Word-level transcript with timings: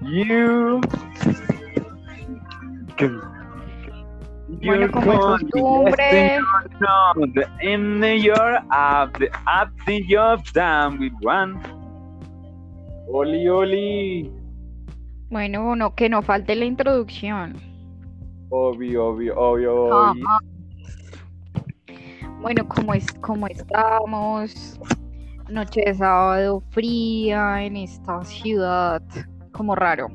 You. 0.00 0.80
Bueno, 4.62 4.90
como 4.90 5.12
es 5.12 5.18
costumbre. 5.18 6.40
In 7.62 8.00
your 8.22 8.58
app, 8.70 9.16
the 9.18 9.30
app 9.46 9.70
in 9.88 10.06
your 10.08 10.42
time 10.52 10.98
with 10.98 11.12
one. 11.22 11.60
Oli, 13.08 13.48
oli. 13.48 14.32
Bueno, 15.30 15.76
no, 15.76 15.94
que 15.94 16.08
no 16.08 16.22
falte 16.22 16.56
la 16.56 16.64
introducción. 16.64 17.54
Obvio, 18.50 19.06
obvio, 19.08 19.38
obvio. 19.38 19.92
Ah, 19.92 20.10
obvio. 20.10 20.24
ah. 20.28 20.38
Bueno, 22.40 22.66
como 22.68 22.94
es, 22.94 23.12
como 23.20 23.46
estamos, 23.46 24.78
noche 25.48 25.82
de 25.86 25.94
sábado 25.94 26.62
fría 26.70 27.62
en 27.62 27.76
esta 27.76 28.24
ciudad, 28.24 29.02
como 29.52 29.74
raro. 29.74 30.08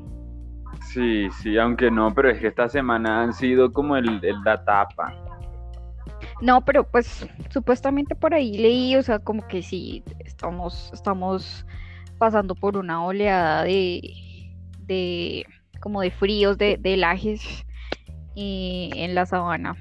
Sí, 0.93 1.29
sí, 1.41 1.57
aunque 1.57 1.89
no, 1.89 2.13
pero 2.13 2.29
es 2.29 2.39
que 2.39 2.47
esta 2.47 2.69
semana 2.69 3.23
han 3.23 3.33
sido 3.33 3.71
como 3.71 3.95
el, 3.95 4.23
el 4.23 4.43
la 4.43 4.63
tapa. 4.63 5.13
No, 6.41 6.63
pero 6.63 6.83
pues 6.83 7.27
supuestamente 7.49 8.15
por 8.15 8.33
ahí 8.33 8.57
leí, 8.57 8.95
o 8.95 9.01
sea, 9.01 9.19
como 9.19 9.47
que 9.47 9.61
sí, 9.61 10.03
estamos, 10.19 10.91
estamos 10.93 11.65
pasando 12.17 12.55
por 12.55 12.77
una 12.77 13.03
oleada 13.03 13.63
de, 13.63 14.01
de 14.79 15.45
como 15.79 16.01
de 16.01 16.11
fríos, 16.11 16.57
de, 16.57 16.77
de 16.77 16.95
helajes 16.95 17.65
eh, 18.35 18.89
en 18.93 19.15
la 19.15 19.25
sabana. 19.25 19.75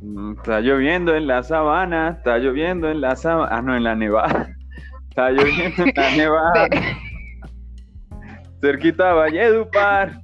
Mm, 0.00 0.32
Está 0.36 0.60
lloviendo 0.60 1.14
en 1.14 1.26
la 1.26 1.42
sabana, 1.42 2.10
está 2.18 2.38
lloviendo 2.38 2.90
en 2.90 3.00
la 3.00 3.16
sabana, 3.16 3.56
ah, 3.56 3.62
no, 3.62 3.76
en 3.76 3.84
la 3.84 3.94
nevada. 3.94 4.48
Está 5.10 5.30
lloviendo 5.30 5.84
en 5.84 5.92
la 5.94 6.10
nevada, 6.16 6.68
cerquita 8.60 9.10
a 9.10 9.14
Valledupar. 9.14 10.20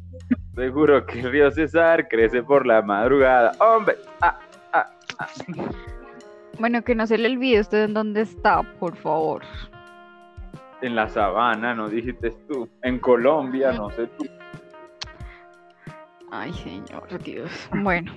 Seguro 0.57 1.07
que 1.07 1.21
el 1.21 1.31
río 1.31 1.51
César 1.53 2.09
crece 2.09 2.43
por 2.43 2.67
la 2.67 2.83
madrugada. 2.83 3.53
Hombre, 3.61 3.97
ah, 4.21 4.37
ah, 4.73 4.91
ah. 5.19 5.29
Bueno, 6.59 6.83
que 6.83 6.95
no 6.97 7.07
se 7.07 7.17
le 7.19 7.29
olvide 7.29 7.61
usted 7.61 7.85
en 7.85 7.95
dónde 7.95 8.23
está, 8.23 8.63
por 8.81 8.97
favor. 8.97 9.43
en 10.83 10.97
la 10.97 11.09
sabana, 11.09 11.73
no 11.75 11.89
dijiste 11.89 12.33
tú. 12.49 12.69
En 12.83 12.99
Colombia, 12.99 13.73
no 13.73 13.91
sé 13.91 14.09
tú. 14.19 14.27
Ay, 16.33 16.53
señor 16.53 17.23
Dios. 17.23 17.69
Bueno, 17.73 18.13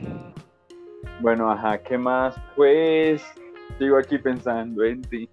Bueno, 1.22 1.50
ajá, 1.50 1.78
¿qué 1.80 1.98
más? 1.98 2.36
Pues 2.56 3.24
sigo 3.78 3.98
aquí 3.98 4.18
pensando 4.18 4.84
en 4.84 5.02
ti. 5.04 5.30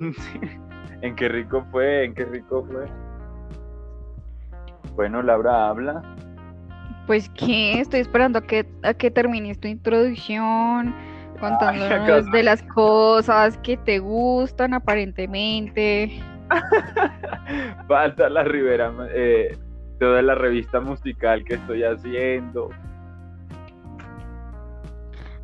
en 1.02 1.16
qué 1.16 1.28
rico 1.28 1.64
fue, 1.70 2.04
en 2.04 2.14
qué 2.14 2.24
rico 2.24 2.66
fue. 2.70 2.86
Bueno, 4.94 5.22
Laura 5.22 5.68
habla. 5.68 6.02
pues 7.06 7.28
que 7.30 7.80
estoy 7.80 8.00
esperando 8.00 8.38
a 8.38 8.42
que, 8.42 8.66
a 8.82 8.94
que 8.94 9.10
termines 9.10 9.60
tu 9.60 9.68
introducción, 9.68 10.94
contándonos 11.40 12.30
de 12.30 12.42
las 12.42 12.62
cosas 12.62 13.58
que 13.58 13.76
te 13.76 13.98
gustan 13.98 14.72
aparentemente. 14.72 16.20
Falta 17.88 18.28
la 18.28 18.44
Rivera, 18.44 18.92
eh, 19.12 19.56
toda 19.98 20.22
la 20.22 20.34
revista 20.34 20.80
musical 20.80 21.44
que 21.44 21.54
estoy 21.54 21.82
haciendo. 21.82 22.70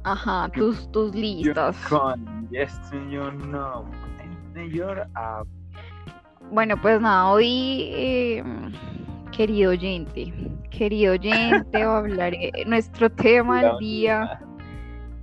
Ajá, 0.05 0.49
tus, 0.55 0.91
tus 0.93 1.15
listas. 1.15 1.77
Con 1.89 2.49
Yes 2.51 2.73
in 2.93 3.11
your 3.11 5.07
app. 5.15 5.47
Bueno, 6.51 6.77
pues 6.81 7.01
nada, 7.01 7.31
hoy, 7.31 7.91
eh, 7.93 8.43
querido 9.31 9.71
oyente, 9.71 10.33
querido 10.71 11.13
oyente, 11.13 11.83
hablaré 11.83 12.51
nuestro 12.67 13.11
tema 13.11 13.63
del 13.63 13.79
día. 13.79 14.41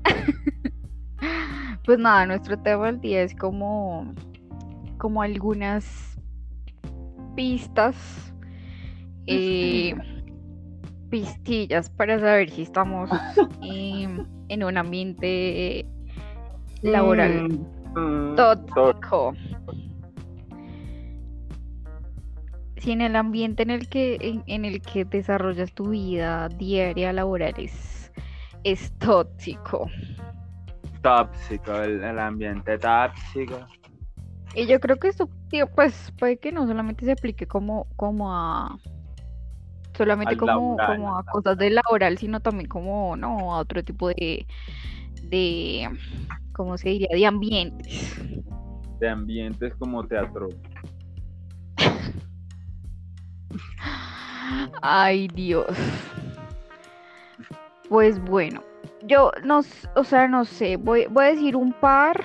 Pues 1.88 2.00
nada, 2.00 2.25
nuestro 2.25 2.59
tema 2.59 2.88
del 2.88 3.00
día 3.00 3.22
es 3.22 3.34
como, 3.34 4.13
como 4.97 5.22
algunas 5.22 6.19
pistas, 7.34 7.96
eh, 9.25 9.96
pistillas 11.09 11.90
para 11.90 12.19
saber 12.19 12.50
si 12.50 12.63
estamos 12.63 13.09
em, 13.62 14.25
en 14.50 14.63
un 14.63 14.78
ambiente 14.78 15.85
laboral 16.81 17.50
Mm, 17.97 18.34
mm, 18.34 18.35
tóxico. 18.35 19.34
Si 22.78 22.91
en 22.91 23.02
el 23.02 23.16
ambiente 23.16 23.63
en 23.63 23.72
el 23.72 23.90
que, 23.90 24.18
en, 24.22 24.44
en 24.46 24.63
el 24.63 24.81
que 24.81 25.03
desarrollas 25.03 25.74
tu 25.74 25.90
vida 25.90 26.47
diaria 26.50 27.12
laboral 27.12 27.56
es, 27.58 28.12
es 28.63 28.91
tóxico. 29.00 29.90
Tóxico, 31.02 31.74
el, 31.81 32.03
el 32.03 32.19
ambiente 32.19 32.78
tóxico. 32.78 33.66
Y 34.53 34.68
yo 34.68 34.79
creo 34.79 34.97
que 34.97 35.09
esto, 35.09 35.29
pues 35.75 36.14
puede 36.19 36.38
que 36.38 36.52
no 36.52 36.68
solamente 36.68 37.06
se 37.06 37.14
aplique 37.14 37.47
como, 37.47 37.88
como 37.96 38.34
a 38.34 38.78
solamente 39.97 40.38
como, 40.38 40.78
laboral, 40.78 40.96
como 40.96 41.18
a 41.18 41.24
cosas 41.24 41.58
de 41.58 41.72
laboral, 41.72 42.18
sino 42.18 42.40
también 42.40 42.69
como, 42.69 43.18
no, 43.18 43.56
a 43.56 43.59
otro 43.59 43.84
tipo 43.84 44.08
de, 44.09 44.46
de, 45.24 45.90
¿cómo 46.53 46.78
se 46.78 46.90
diría? 46.90 47.09
De 47.12 47.25
ambientes. 47.25 48.16
De 49.00 49.09
ambientes 49.09 49.74
como 49.75 50.06
teatro. 50.08 50.50
Ay, 54.81 55.28
Dios. 55.30 55.68
Pues 57.90 58.24
bueno, 58.24 58.62
yo 59.03 59.31
no, 59.44 59.62
o 59.96 60.03
sea, 60.03 60.28
no 60.28 60.46
sé, 60.46 60.78
voy, 60.78 61.08
voy 61.09 61.25
a 61.25 61.29
decir 61.29 61.56
un 61.56 61.74
par 61.74 62.24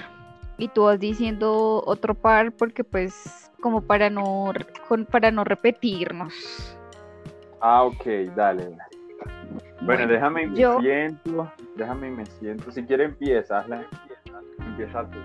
y 0.59 0.69
tú 0.69 0.85
vas 0.85 1.01
diciendo 1.01 1.83
otro 1.87 2.15
par 2.15 2.53
porque 2.53 2.85
pues 2.85 3.51
como 3.61 3.81
para 3.81 4.11
no, 4.11 4.53
para 5.11 5.31
no 5.31 5.45
repetirnos. 5.45 6.77
Ah, 7.63 7.85
ok, 7.85 8.05
dale. 8.37 8.77
Bueno, 9.83 10.07
déjame 10.07 10.43
y 10.43 10.47
me 10.49 10.57
siento. 10.81 11.53
Déjame 11.77 12.09
y 12.09 12.11
me 12.11 12.27
siento. 12.27 12.71
Si 12.73 12.83
quieres 12.85 13.11
empieza, 13.11 13.59
hazla. 13.59 13.87
Empieza 14.67 15.09
tú. 15.11 15.19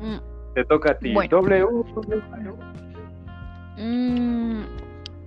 Mm, 0.00 0.18
Te 0.54 0.64
toca 0.64 0.92
a 0.92 0.98
ti. 0.98 1.12
Bueno. 1.12 1.40
W. 1.42 1.66
W. 1.94 2.22
mm, 3.76 4.62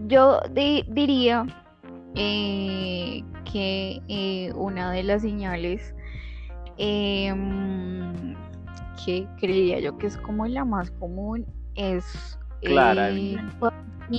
yo 0.07 0.40
di- 0.51 0.84
diría 0.90 1.45
eh, 2.16 3.23
que 3.51 4.01
eh, 4.07 4.51
una 4.53 4.91
de 4.91 5.03
las 5.03 5.22
señales 5.22 5.94
em, 6.78 8.35
que 9.06 9.28
creería 9.40 9.79
yo 9.79 9.97
que 9.97 10.07
es 10.07 10.17
como 10.17 10.45
la 10.47 10.66
más 10.66 10.91
común 10.91 11.45
es 11.75 12.38
Clara, 12.63 13.09
eh, 13.11 13.38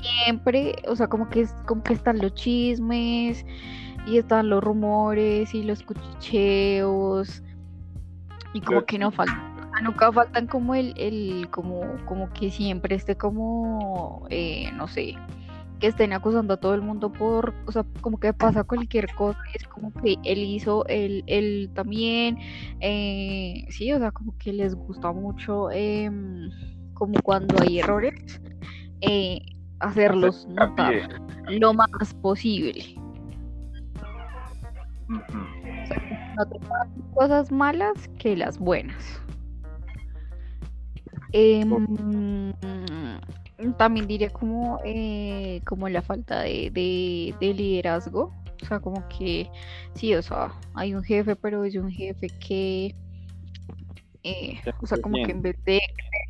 siempre, 0.01 0.77
o 0.89 0.97
sea, 0.97 1.09
como 1.09 1.29
que 1.29 1.43
es, 1.43 1.53
como 1.67 1.83
que 1.83 1.95
están 1.95 2.19
los 2.19 2.35
chismes 2.35 3.45
y 4.07 4.19
están 4.19 4.49
los 4.49 4.63
rumores 4.63 5.55
y 5.55 5.63
los 5.63 5.83
cuchicheos 5.83 7.43
y 8.55 8.61
como 8.61 8.85
que 8.85 8.99
no 8.99 9.11
faltan, 9.11 9.53
sea, 9.73 9.83
nunca 9.83 10.13
faltan 10.13 10.47
como 10.47 10.75
el, 10.75 10.95
el 10.97 11.49
como, 11.51 11.83
como 12.07 12.33
que 12.33 12.51
siempre 12.51 12.95
esté 12.95 13.17
como, 13.17 14.27
eh, 14.31 14.71
no 14.75 14.89
sé, 14.89 15.17
que 15.81 15.89
estén 15.89 16.13
acusando 16.13 16.55
a 16.55 16.57
todo 16.59 16.75
el 16.75 16.83
mundo 16.83 17.13
por, 17.13 17.55
o 17.67 17.73
sea, 17.73 17.85
como 18.01 18.19
que 18.21 18.33
pasa 18.33 18.65
cualquier 18.65 19.13
cosa, 19.15 19.39
es 19.55 19.67
como 19.67 19.93
que 19.93 20.17
él 20.25 20.39
hizo, 20.39 20.87
él, 20.87 21.25
él 21.27 21.71
también, 21.75 22.39
eh, 22.81 23.65
sí, 23.71 23.93
o 23.93 23.99
sea, 23.99 24.13
como 24.13 24.37
que 24.39 24.53
les 24.53 24.75
gusta 24.75 25.13
mucho, 25.13 25.71
em, 25.71 26.51
como 26.95 27.21
cuando 27.23 27.57
hay 27.61 27.81
errores, 27.81 28.41
eh, 29.01 29.41
hacerlos 29.83 30.47
notar 30.49 30.95
lo 31.49 31.75
más 31.75 32.15
posible. 32.23 32.95
No 36.37 36.47
te 36.47 36.59
cosas 37.15 37.53
malas 37.53 38.09
que 38.19 38.37
las 38.37 38.59
buenas. 38.59 39.21
Em, 41.33 42.53
también 43.77 44.07
diría 44.07 44.31
como, 44.31 44.81
eh, 44.85 45.61
como 45.67 45.89
la 45.89 46.03
falta 46.03 46.41
de, 46.43 46.71
de- 46.71 47.35
de 47.41 47.55
liderazgo. 47.55 48.33
O 48.63 48.67
sea, 48.67 48.81
como 48.81 49.07
que 49.09 49.49
sí, 49.95 50.15
o 50.15 50.23
sea, 50.23 50.53
hay 50.75 50.95
un 50.95 51.03
jefe, 51.03 51.35
pero 51.37 51.65
es 51.65 51.75
un 51.75 51.91
jefe 51.91 52.29
que, 52.39 52.95
eh, 54.25 54.59
o 54.81 54.87
sea, 54.87 54.97
se 54.97 55.03
como 55.03 55.17
que 55.25 55.33
en 55.33 55.43
vez 55.43 55.57
de, 55.65 55.81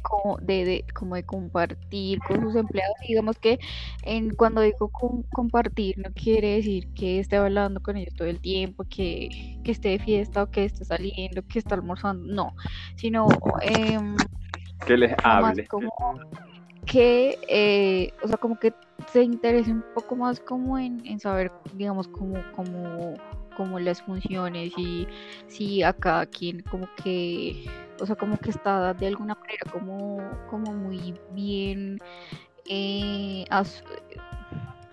como 0.02 0.36
de, 0.38 0.64
de- 0.64 0.84
como 0.94 1.14
de 1.14 1.24
compartir 1.24 2.18
con 2.20 2.40
sus 2.42 2.56
empleados, 2.56 2.96
digamos 3.06 3.38
que 3.38 3.58
en, 4.04 4.30
cuando 4.34 4.60
digo 4.62 4.88
com- 4.88 5.22
compartir 5.32 5.96
no 5.98 6.10
quiere 6.14 6.56
decir 6.56 6.92
que 6.94 7.20
esté 7.20 7.36
hablando 7.36 7.80
con 7.80 7.96
ellos 7.96 8.14
todo 8.14 8.28
el 8.28 8.40
tiempo, 8.40 8.84
que, 8.84 9.28
que 9.64 9.70
esté 9.72 9.90
de 9.90 9.98
fiesta 9.98 10.42
o 10.42 10.50
que 10.50 10.64
esté 10.64 10.84
saliendo, 10.84 11.42
que 11.42 11.58
esté 11.58 11.74
almorzando, 11.74 12.32
no, 12.32 12.54
sino 12.96 13.28
em, 13.62 14.16
que 14.86 14.96
les 14.96 15.12
hable. 15.22 15.66
como 15.68 15.90
que, 16.86 17.38
eh, 17.48 18.10
o 18.22 18.28
sea, 18.28 18.36
como 18.38 18.58
que 18.58 18.72
se 19.12 19.22
interese 19.22 19.72
un 19.72 19.84
poco 19.94 20.16
más 20.16 20.40
como 20.40 20.78
en, 20.78 21.04
en 21.06 21.20
saber, 21.20 21.50
digamos, 21.74 22.08
como, 22.08 22.42
como, 22.54 23.14
como 23.54 23.78
las 23.78 24.02
funciones 24.02 24.72
y 24.76 25.06
si 25.46 25.82
a 25.82 25.92
cada 25.92 26.26
quien 26.26 26.60
como 26.62 26.88
que, 27.02 27.66
o 28.00 28.06
sea, 28.06 28.16
como 28.16 28.36
que 28.38 28.50
está 28.50 28.94
de 28.94 29.06
alguna 29.06 29.34
manera 29.34 29.70
como, 29.70 30.18
como 30.48 30.72
muy 30.72 31.14
bien 31.32 31.98
eh, 32.68 33.44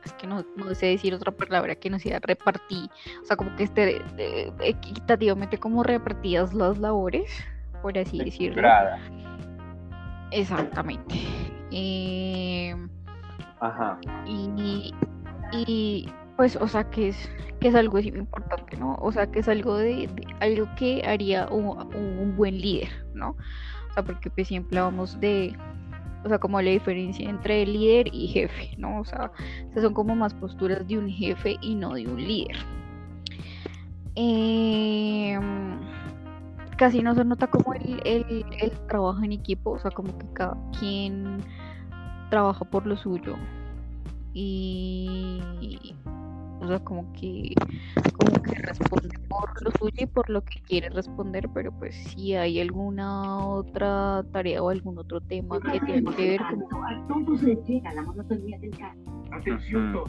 es 0.04 0.14
que 0.14 0.28
no, 0.28 0.44
no, 0.56 0.74
sé 0.74 0.88
decir 0.88 1.14
otra 1.14 1.32
palabra 1.32 1.76
que 1.76 1.90
no 1.90 2.00
sea 2.00 2.20
repartir, 2.20 2.90
o 3.22 3.26
sea, 3.26 3.36
como 3.36 3.56
que 3.56 3.64
esté 3.64 4.02
eh, 4.18 4.52
equitativamente 4.62 5.58
como 5.58 5.84
repartidas 5.84 6.54
las 6.54 6.78
labores, 6.78 7.32
por 7.82 7.98
así 7.98 8.18
decirlo. 8.20 8.68
Exactamente. 10.32 11.16
Eh, 11.72 12.76
Ajá. 13.60 14.00
Y, 14.26 14.94
y, 15.52 16.12
pues, 16.40 16.56
o 16.56 16.70
sea, 16.70 16.90
que 16.90 17.10
es, 17.10 17.30
que 17.60 17.68
es 17.68 17.76
algo 17.76 18.00
importante, 18.00 18.78
¿no? 18.78 18.96
O 19.02 19.12
sea, 19.12 19.30
que 19.30 19.40
es 19.40 19.50
algo 19.50 19.76
de, 19.76 20.10
algo 20.40 20.70
que 20.78 21.04
haría 21.06 21.50
un, 21.50 21.94
un, 21.94 22.34
buen 22.38 22.62
líder, 22.62 22.88
¿no? 23.14 23.32
O 23.32 23.94
sea, 23.94 24.04
porque 24.04 24.30
pues 24.30 24.48
siempre 24.48 24.80
hablamos 24.80 25.20
de, 25.20 25.54
o 26.24 26.30
sea, 26.30 26.40
como 26.40 26.62
la 26.62 26.72
diferencia 26.72 27.30
entre 27.30 27.66
líder 27.66 28.08
y 28.14 28.28
jefe, 28.28 28.72
¿no? 28.78 29.02
O 29.02 29.04
sea, 29.04 29.34
son 29.82 29.94
como 29.94 30.16
más 30.16 30.34
posturas 30.34 30.88
de 30.88 30.98
un 30.98 31.10
jefe 31.10 31.58
y 31.60 31.76
no 31.76 31.94
de 31.94 32.08
un 32.08 32.26
líder. 32.26 32.56
Em, 34.16 35.78
casi 36.78 37.04
no 37.04 37.16
se 37.16 37.26
nota 37.26 37.48
como 37.48 37.74
el, 37.74 38.00
el, 38.06 38.46
el, 38.62 38.72
trabajo 38.88 39.22
en 39.24 39.34
equipo, 39.34 39.72
o 39.72 39.80
sea, 39.80 39.92
como 39.92 40.18
que 40.18 40.26
cada 40.32 40.56
quien 40.80 41.40
trabaja 42.30 42.64
por 42.64 42.88
lo 42.88 42.96
suyo. 42.96 43.36
Y 44.34 45.42
o 46.62 46.68
sea, 46.68 46.80
como 46.80 47.12
que, 47.14 47.54
como 48.14 48.42
que 48.42 48.56
responde 48.56 49.18
por 49.30 49.62
lo 49.62 49.72
suyo 49.72 49.96
y 49.98 50.06
por 50.06 50.30
lo 50.30 50.44
que 50.44 50.62
quiere 50.62 50.90
responder, 50.90 51.50
pero 51.54 51.72
pues 51.72 51.96
si 51.96 52.36
hay 52.36 52.60
alguna 52.60 53.38
otra 53.46 54.24
tarea 54.32 54.62
o 54.62 54.70
algún 54.70 54.98
otro 54.98 55.22
tema 55.22 55.60
que 55.60 55.80
tiene 55.80 56.12
que 56.16 56.30
ver 56.32 56.42
con... 56.42 56.64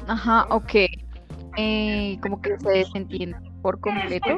Ajá, 0.08 0.46
ok. 0.50 0.74
Eh, 1.56 2.18
como 2.22 2.40
que 2.40 2.56
se 2.58 2.70
desentiende 2.70 3.38
por 3.62 3.80
completo. 3.80 4.36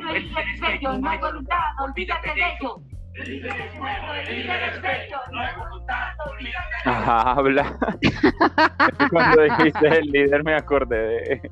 Ajá, 6.84 7.32
habla. 7.32 7.78
Cuando 9.10 9.42
dijiste 9.42 9.88
el 9.88 10.06
líder 10.06 10.44
me 10.44 10.54
acordé 10.54 10.96
de 10.96 11.50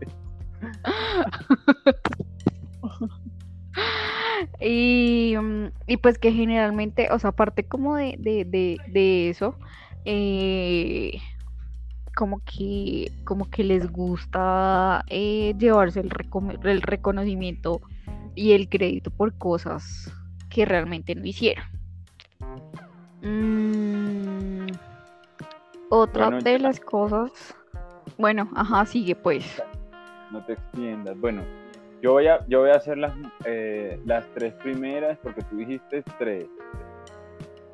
y, 4.61 5.35
mm, 5.41 5.67
y, 5.87 5.97
pues 5.99 6.19
que 6.19 6.33
generalmente, 6.33 7.09
o 7.11 7.19
sea, 7.19 7.31
aparte 7.31 7.65
como 7.65 7.97
de, 7.97 8.17
de, 8.19 8.79
de, 8.87 9.29
eso, 9.29 9.55
eh, 10.05 11.21
como 12.15 12.41
que 12.41 13.13
como 13.25 13.51
que 13.51 13.65
les 13.65 13.91
gusta 13.91 15.05
eh, 15.09 15.55
llevarse 15.59 16.01
el, 16.01 16.11
el, 16.65 16.83
reconocimiento 16.83 17.81
y 18.35 18.53
el 18.53 18.69
crédito 18.69 19.11
por 19.11 19.37
cosas 19.39 20.13
que 20.49 20.65
realmente 20.65 21.15
no 21.15 21.25
hicieron. 21.25 21.65
Mm, 23.23 24.67
otra 25.91 26.31
de 26.31 26.59
las 26.59 26.81
cosas, 26.81 27.55
bueno, 28.19 28.51
ajá, 28.55 28.87
sigue 28.87 29.15
pues 29.15 29.63
no 30.31 30.45
te 30.45 30.55
extiendas. 30.55 31.19
Bueno, 31.19 31.43
yo 32.03 32.13
voy 32.13 32.27
a, 32.29 32.47
yo 32.47 32.61
voy 32.61 32.71
a 32.71 32.77
hacer 32.77 32.99
las, 32.99 33.13
eh, 33.45 34.01
las 34.05 34.27
tres 34.35 34.55
primeras 34.55 35.19
porque 35.19 35.43
tú 35.43 35.57
dijiste 35.57 36.03
tres. 36.19 36.47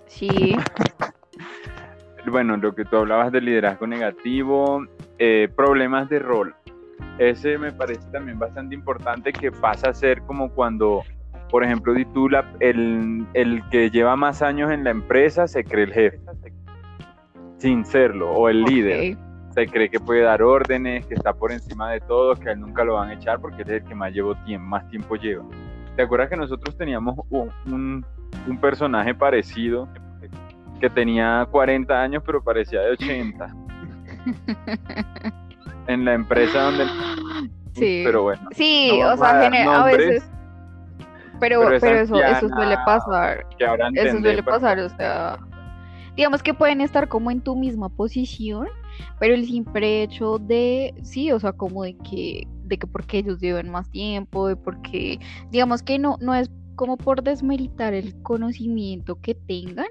Sí. 0.06 0.56
Bueno, 2.26 2.56
lo 2.56 2.75
que 2.75 2.85
tú 2.85 2.97
hablabas 2.97 3.31
de 3.31 3.41
liderazgo 3.41 3.87
negativo, 3.87 4.85
eh, 5.19 5.49
problemas 5.55 6.08
de 6.08 6.19
rol. 6.19 6.55
Ese 7.19 7.56
me 7.56 7.73
parece 7.73 8.03
también 8.11 8.38
bastante 8.38 8.75
importante 8.75 9.32
que 9.32 9.53
pasa 9.53 9.91
a 9.91 9.94
ser 9.94 10.23
como 10.23 10.50
cuando, 10.50 11.03
por 11.50 11.62
ejemplo, 11.62 11.94
tú 12.12 12.29
el, 12.61 13.26
el 13.32 13.62
que 13.70 13.91
lleva 13.91 14.17
más 14.17 14.43
años 14.43 14.73
en 14.73 14.85
la 14.85 14.91
empresa 14.91 15.47
se 15.47 15.64
cree 15.64 15.85
el 15.85 15.93
jefe, 15.93 16.19
sin 17.58 17.85
serlo, 17.85 18.32
o 18.32 18.49
el 18.49 18.64
líder 18.64 19.17
se 19.56 19.67
cree 19.67 19.88
que 19.88 19.99
puede 19.99 20.20
dar 20.20 20.43
órdenes, 20.43 21.06
que 21.06 21.14
está 21.14 21.32
por 21.32 21.50
encima 21.50 21.91
de 21.91 22.00
todo, 22.00 22.37
que 22.37 22.50
a 22.50 22.53
él 22.53 22.61
nunca 22.61 22.85
lo 22.85 22.94
van 22.94 23.08
a 23.08 23.14
echar 23.14 23.41
porque 23.41 23.62
es 23.62 23.69
el 23.69 23.85
que 23.85 23.94
más, 23.94 24.12
llevo 24.12 24.35
tiempo, 24.44 24.67
más 24.67 24.87
tiempo 24.91 25.17
lleva. 25.17 25.44
¿Te 25.97 26.03
acuerdas 26.03 26.29
que 26.29 26.37
nosotros 26.37 26.76
teníamos 26.76 27.19
un, 27.31 28.05
un, 28.47 28.61
personaje 28.61 29.14
parecido 29.14 29.88
que 30.79 30.91
tenía 30.91 31.49
40 31.50 32.03
años 32.03 32.23
pero 32.26 32.44
parecía 32.44 32.81
de 32.81 32.91
80? 32.91 33.56
en 35.87 36.05
la 36.05 36.12
empresa 36.12 36.61
donde... 36.61 36.85
Sí, 37.73 38.03
pero 38.05 38.25
bueno. 38.25 38.43
Sí, 38.53 38.91
o 39.03 39.17
sea, 39.17 39.41
a, 39.41 39.85
veces... 39.87 40.31
Pero, 41.41 41.62
pero, 41.81 42.00
eso, 42.00 42.23
eso 42.23 42.49
suele 42.50 42.76
pasar. 42.85 43.47
eso 43.94 44.20
suele 44.20 44.43
pasar, 44.43 44.79
o 44.81 44.88
sea 44.91 45.38
digamos 46.17 46.43
que 46.43 46.55
pueden 46.55 46.81
estar 46.81 47.08
como 47.08 47.31
en 47.31 47.43
tu 47.43 47.55
misma 47.55 47.91
posición, 47.91 48.67
pero 49.19 49.34
el 49.34 49.46
simple 49.46 50.02
hecho 50.02 50.38
de, 50.38 50.94
sí, 51.02 51.32
o 51.32 51.40
sea, 51.40 51.52
como 51.52 51.84
de 51.84 51.96
que, 51.98 52.46
de 52.64 52.78
que 52.78 52.87
porque 52.87 53.19
ellos 53.19 53.40
llevan 53.40 53.70
más 53.70 53.90
tiempo, 53.90 54.48
de 54.48 54.56
porque, 54.56 55.19
digamos 55.50 55.82
que 55.82 55.98
no, 55.98 56.16
no 56.20 56.34
es 56.34 56.50
como 56.76 56.96
por 56.96 57.22
desmeritar 57.22 57.94
el 57.94 58.14
conocimiento 58.22 59.20
que 59.20 59.34
tengan, 59.34 59.87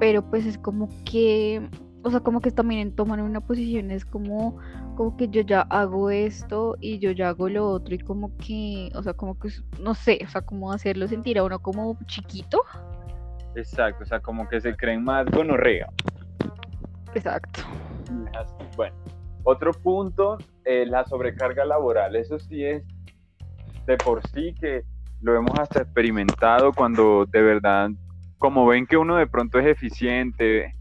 pero 0.00 0.28
pues 0.28 0.46
es 0.46 0.58
como 0.58 0.88
que, 1.04 1.68
o 2.02 2.10
sea, 2.10 2.20
como 2.20 2.40
que 2.40 2.50
también 2.50 2.94
toman 2.94 3.20
una 3.20 3.40
posición, 3.40 3.90
es 3.90 4.04
como, 4.04 4.56
como 4.96 5.16
que 5.16 5.28
yo 5.28 5.42
ya 5.42 5.62
hago 5.62 6.10
esto 6.10 6.76
y 6.80 6.98
yo 6.98 7.10
ya 7.12 7.28
hago 7.28 7.48
lo 7.48 7.68
otro 7.68 7.94
y 7.94 7.98
como 7.98 8.36
que, 8.38 8.90
o 8.94 9.02
sea, 9.02 9.12
como 9.12 9.38
que, 9.38 9.50
no 9.80 9.94
sé, 9.94 10.18
o 10.24 10.28
sea, 10.28 10.40
como 10.40 10.72
hacerlo 10.72 11.06
sentir 11.06 11.38
a 11.38 11.44
uno 11.44 11.60
como 11.60 11.98
chiquito. 12.06 12.62
Exacto, 13.54 14.04
o 14.04 14.06
sea, 14.06 14.20
como 14.20 14.48
que 14.48 14.60
se 14.60 14.74
creen 14.74 15.04
más 15.04 15.26
gonorrea. 15.30 15.88
Exacto. 17.14 17.62
Bueno, 18.76 18.96
otro 19.44 19.72
punto, 19.72 20.38
eh, 20.64 20.84
la 20.86 21.04
sobrecarga 21.06 21.64
laboral. 21.64 22.16
Eso 22.16 22.38
sí 22.38 22.64
es 22.64 22.84
de 23.86 23.96
por 23.96 24.26
sí 24.28 24.54
que 24.60 24.82
lo 25.20 25.36
hemos 25.36 25.58
hasta 25.58 25.82
experimentado 25.82 26.72
cuando 26.72 27.26
de 27.26 27.42
verdad, 27.42 27.90
como 28.38 28.66
ven 28.66 28.86
que 28.86 28.96
uno 28.96 29.16
de 29.16 29.26
pronto 29.26 29.58
es 29.58 29.66
eficiente 29.66 30.72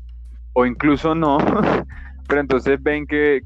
o 0.54 0.66
incluso 0.66 1.16
no, 1.16 1.38
pero 2.28 2.42
entonces 2.42 2.82
ven 2.82 3.06
que, 3.06 3.42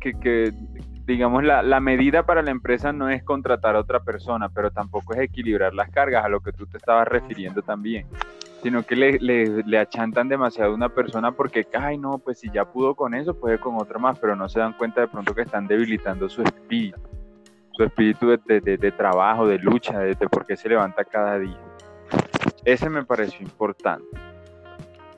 digamos, 1.06 1.44
la, 1.44 1.64
la, 1.64 1.80
medida 1.80 2.26
para 2.26 2.42
la 2.42 2.52
empresa 2.52 2.94
no 2.94 3.10
es 3.10 3.24
contratar 3.24 3.76
a 3.76 3.80
otra 3.80 4.00
persona, 4.00 4.50
pero 4.50 4.72
tampoco 4.72 5.14
es 5.14 5.20
equilibrar 5.20 5.74
las 5.74 5.90
cargas, 5.90 6.24
a 6.24 6.30
lo 6.30 6.40
que 6.40 6.54
tú 6.54 6.66
te 6.66 6.78
estabas 6.78 7.08
refiriendo 7.08 7.62
también 7.62 8.08
sino 8.62 8.84
que 8.84 8.96
le, 8.96 9.20
le, 9.20 9.78
achantan 9.78 10.28
demasiado 10.28 10.72
a 10.72 10.76
una 10.76 10.90
persona 10.90 11.32
porque, 11.32 11.66
ay, 11.74 11.98
no, 11.98 12.18
pues 12.18 12.40
si 12.40 12.50
ya 12.52 12.66
pudo 12.66 12.96
con 12.96 13.14
eso, 13.14 13.34
puede 13.34 13.58
con 13.60 13.76
otra 13.76 14.00
más, 14.00 14.20
pero 14.20 14.36
no 14.36 14.50
se 14.50 14.60
dan 14.60 14.74
cuenta 14.74 15.02
de 15.02 15.08
pronto 15.08 15.34
que 15.34 15.44
están 15.44 15.68
debilitando 15.68 16.28
su 16.30 16.42
espíritu, 16.42 17.00
su 17.72 17.84
espíritu 17.84 18.38
de, 18.46 18.60
de, 18.62 18.92
trabajo, 18.92 19.48
de 19.48 19.60
lucha, 19.60 20.00
de, 20.00 20.16
por 20.16 20.46
qué 20.46 20.58
se 20.58 20.70
levanta 20.70 21.04
cada 21.06 21.40
día. 21.40 21.60
Ese 22.66 22.90
me 22.90 23.06
pareció 23.06 23.42
importante. 23.46 24.06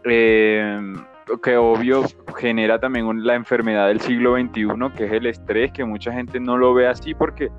Eh, 0.03 0.93
que 1.43 1.57
obvio 1.57 2.03
genera 2.35 2.79
también 2.79 3.23
la 3.23 3.35
enfermedad 3.35 3.87
del 3.87 4.01
siglo 4.01 4.35
XXI, 4.35 4.67
que 4.95 5.05
es 5.05 5.11
el 5.11 5.27
estrés, 5.27 5.71
que 5.71 5.85
mucha 5.85 6.11
gente 6.11 6.39
no 6.39 6.57
lo 6.57 6.73
ve 6.73 6.87
así 6.87 7.13
porque 7.13 7.49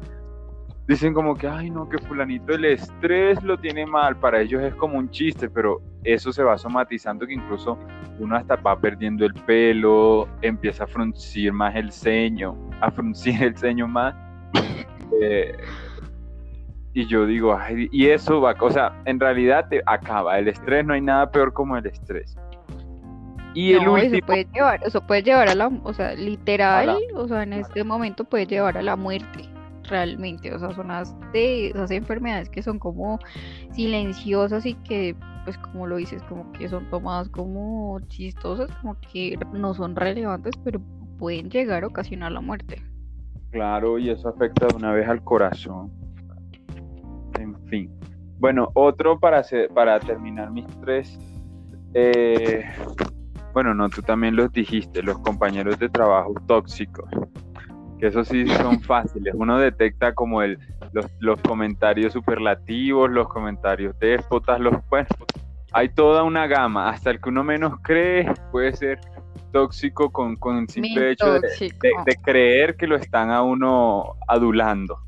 dicen 0.87 1.15
como 1.15 1.35
que, 1.35 1.47
ay, 1.47 1.71
no, 1.71 1.89
que 1.89 1.99
fulanito 1.99 2.55
el 2.55 2.65
estrés 2.65 3.43
lo 3.43 3.57
tiene 3.59 3.87
mal, 3.87 4.17
para 4.17 4.41
ellos 4.41 4.63
es 4.63 4.75
como 4.75 4.99
un 4.99 5.11
chiste, 5.11 5.49
pero 5.49 5.81
eso 6.05 6.33
se 6.33 6.43
va 6.43 6.59
somatizando 6.59 7.27
que 7.27 7.35
incluso 7.35 7.79
uno 8.19 8.37
hasta 8.37 8.57
va 8.57 8.79
perdiendo 8.79 9.25
el 9.25 9.35
pelo, 9.35 10.29
empieza 10.43 10.85
a 10.85 10.87
fruncir 10.87 11.53
más 11.53 11.75
el 11.77 11.93
ceño, 11.93 12.57
a 12.81 12.91
fruncir 12.91 13.43
el 13.43 13.57
ceño 13.57 13.87
más. 13.89 14.15
Eh, 15.21 15.55
y 16.95 17.07
yo 17.07 17.27
digo, 17.27 17.55
ay, 17.55 17.87
y 17.93 18.07
eso 18.09 18.41
va, 18.41 18.57
o 18.59 18.71
sea, 18.71 18.99
en 19.05 19.21
realidad 19.21 19.69
te 19.69 19.83
acaba, 19.85 20.39
el 20.39 20.49
estrés 20.49 20.87
no 20.87 20.95
hay 20.95 21.03
nada 21.03 21.31
peor 21.31 21.53
como 21.53 21.77
el 21.77 21.87
estrés. 21.87 22.35
Y 23.55 23.75
el 23.75 23.87
último... 23.87 23.99
eso 23.99 24.27
puede 24.27 24.47
llevar, 24.53 24.81
eso 24.83 25.07
puede 25.07 25.23
llevar 25.23 25.51
a 25.51 25.55
la, 25.55 25.71
o 25.85 25.93
sea, 25.93 26.15
literal, 26.15 26.97
o 27.15 27.29
sea, 27.29 27.43
en 27.43 27.53
este 27.53 27.85
momento 27.85 28.25
puede 28.25 28.47
llevar 28.47 28.79
a 28.79 28.83
la 28.83 28.97
muerte 28.97 29.52
realmente, 29.93 30.53
o 30.55 30.59
sea, 30.59 30.73
son 30.75 30.89
de 31.33 31.69
esas 31.69 31.91
enfermedades 31.91 32.49
que 32.49 32.63
son 32.63 32.79
como 32.79 33.19
silenciosas 33.73 34.65
y 34.65 34.75
que 34.75 35.15
pues 35.45 35.59
como 35.59 35.87
lo 35.87 35.97
dices, 35.97 36.23
como 36.25 36.51
que 36.53 36.69
son 36.69 36.89
tomadas 36.89 37.29
como 37.29 38.01
chistosas, 38.09 38.71
como 38.81 38.97
que 39.01 39.39
no 39.53 39.75
son 39.75 39.95
relevantes, 39.95 40.55
pero 40.65 40.81
pueden 41.19 41.51
llegar 41.51 41.85
a 41.85 41.89
ocasionar 41.89 42.33
la 42.33 42.41
muerte. 42.41 42.83
Claro, 43.51 43.99
y 43.99 44.09
eso 44.09 44.29
afecta 44.29 44.67
de 44.69 44.77
una 44.77 44.93
vez 44.93 45.07
al 45.09 45.23
corazón. 45.23 45.91
En 47.39 47.55
fin. 47.67 47.91
Bueno, 48.39 48.71
otro 48.75 49.19
para, 49.19 49.41
hacer, 49.41 49.69
para 49.69 50.01
terminar 50.01 50.51
mis 50.51 50.67
tres. 50.81 51.19
Eh, 51.93 52.65
bueno, 53.53 53.75
no, 53.75 53.91
tú 53.91 54.01
también 54.01 54.37
los 54.37 54.51
dijiste, 54.53 55.03
los 55.03 55.19
compañeros 55.19 55.79
de 55.79 55.89
trabajo 55.91 56.35
tóxicos. 56.47 57.11
Que 58.03 58.09
eso 58.09 58.25
sí 58.25 58.49
son 58.49 58.81
fáciles. 58.81 59.33
Uno 59.33 59.59
detecta 59.59 60.13
como 60.13 60.43
el, 60.43 60.59
los, 61.21 61.41
comentarios 61.41 62.13
superlativos, 62.13 63.09
los 63.09 63.29
comentarios 63.29 63.97
déspotas, 64.01 64.59
los 64.59 64.75
pues, 64.89 65.07
hay 65.73 65.89
toda 65.89 66.25
una 66.25 66.49
gama, 66.49 66.89
hasta 66.89 67.13
el 67.13 67.21
que 67.21 67.29
uno 67.29 67.45
menos 67.45 67.75
cree 67.81 68.29
puede 68.51 68.73
ser 68.73 68.99
tóxico 69.53 70.11
con, 70.11 70.35
con 70.35 70.59
el 70.59 70.69
simple 70.69 71.13
hecho 71.13 71.35
de, 71.35 72.17
creer 72.25 72.75
que 72.75 72.89
lo 72.89 72.97
están 72.97 73.31
a 73.31 73.43
uno 73.43 74.17
adulando. 74.27 74.99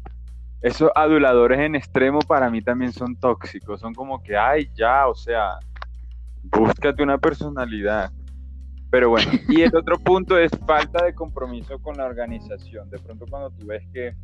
Esos 0.62 0.92
aduladores 0.94 1.58
en 1.58 1.74
extremo 1.74 2.20
para 2.20 2.48
mí 2.48 2.62
también 2.62 2.92
son 2.92 3.16
tóxicos, 3.16 3.80
son 3.80 3.92
como 3.92 4.22
que, 4.22 4.36
ay, 4.36 4.70
ya, 4.72 5.08
o 5.08 5.16
sea, 5.16 5.58
búscate 6.44 7.02
una 7.02 7.18
personalidad. 7.18 8.12
Pero 8.94 9.10
bueno, 9.10 9.32
y 9.48 9.62
el 9.62 9.74
otro 9.74 9.98
punto 9.98 10.38
es 10.38 10.52
falta 10.68 11.04
de 11.04 11.16
compromiso 11.16 11.80
con 11.80 11.96
la 11.96 12.04
organización. 12.04 12.88
De 12.90 13.00
pronto 13.00 13.26
cuando 13.28 13.50
tú 13.50 13.66
ves 13.66 13.82
que 13.92 14.14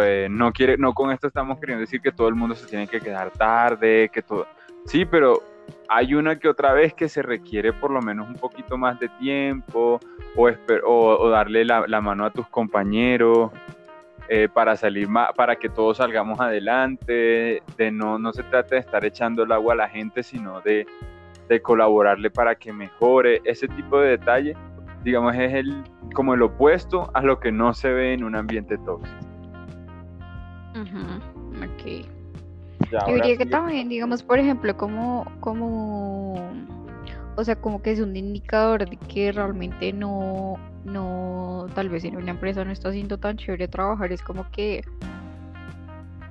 eh, 0.00 0.26
no 0.30 0.54
quiere, 0.54 0.78
no 0.78 0.94
con 0.94 1.10
esto 1.10 1.26
estamos 1.26 1.60
queriendo 1.60 1.82
decir 1.82 2.00
que 2.00 2.10
todo 2.10 2.28
el 2.28 2.34
mundo 2.34 2.54
se 2.54 2.66
tiene 2.66 2.88
que 2.88 2.98
quedar 2.98 3.30
tarde, 3.30 4.08
que 4.10 4.22
todo. 4.22 4.46
Sí, 4.86 5.04
pero 5.04 5.42
hay 5.86 6.14
una 6.14 6.38
que 6.38 6.48
otra 6.48 6.72
vez 6.72 6.94
que 6.94 7.10
se 7.10 7.20
requiere 7.20 7.74
por 7.74 7.90
lo 7.90 8.00
menos 8.00 8.26
un 8.26 8.36
poquito 8.36 8.78
más 8.78 8.98
de 9.00 9.10
tiempo 9.20 10.00
o, 10.34 10.50
o, 10.86 11.28
darle 11.28 11.66
la, 11.66 12.00
mano 12.00 12.24
a 12.24 12.30
tus 12.30 12.48
compañeros 12.48 13.50
eh, 14.30 14.48
para 14.50 14.76
salir 14.76 15.08
más, 15.08 15.34
para 15.34 15.56
que 15.56 15.68
todos 15.68 15.98
salgamos 15.98 16.40
adelante. 16.40 17.62
De 17.76 17.90
no, 17.90 18.18
no 18.18 18.32
se 18.32 18.44
trata 18.44 18.76
de 18.76 18.80
estar 18.80 19.04
echando 19.04 19.42
el 19.42 19.52
agua 19.52 19.74
a 19.74 19.76
la 19.76 19.88
gente, 19.90 20.22
sino 20.22 20.62
de, 20.62 20.86
de 21.48 21.60
colaborarle 21.62 22.30
para 22.30 22.54
que 22.54 22.72
mejore. 22.72 23.40
Ese 23.44 23.68
tipo 23.68 24.00
de 24.00 24.10
detalle, 24.10 24.56
digamos, 25.04 25.34
es 25.34 25.52
el 25.52 25.82
como 26.14 26.34
el 26.34 26.42
opuesto 26.42 27.10
a 27.14 27.22
lo 27.22 27.38
que 27.40 27.52
no 27.52 27.74
se 27.74 27.92
ve 27.92 28.14
en 28.14 28.24
un 28.24 28.34
ambiente 28.34 28.78
tóxico. 28.78 29.16
Ok. 31.58 32.06
Yo 32.90 33.14
diría 33.14 33.36
que 33.36 33.46
también, 33.46 33.88
digamos, 33.88 34.22
por 34.22 34.38
ejemplo, 34.38 34.76
como, 34.76 35.26
como, 35.40 36.34
o 37.36 37.44
sea, 37.44 37.56
como 37.56 37.82
que 37.82 37.92
es 37.92 38.00
un 38.00 38.16
indicador 38.16 38.88
de 38.88 38.96
que 38.96 39.32
realmente 39.32 39.92
no, 39.92 40.56
no, 40.84 41.66
tal 41.74 41.88
vez 41.88 42.04
en 42.04 42.16
una 42.16 42.30
empresa 42.30 42.64
no 42.64 42.70
está 42.70 42.92
siendo 42.92 43.18
tan 43.18 43.36
chévere 43.36 43.68
trabajar, 43.68 44.12
es 44.12 44.22
como 44.22 44.48
que, 44.52 44.82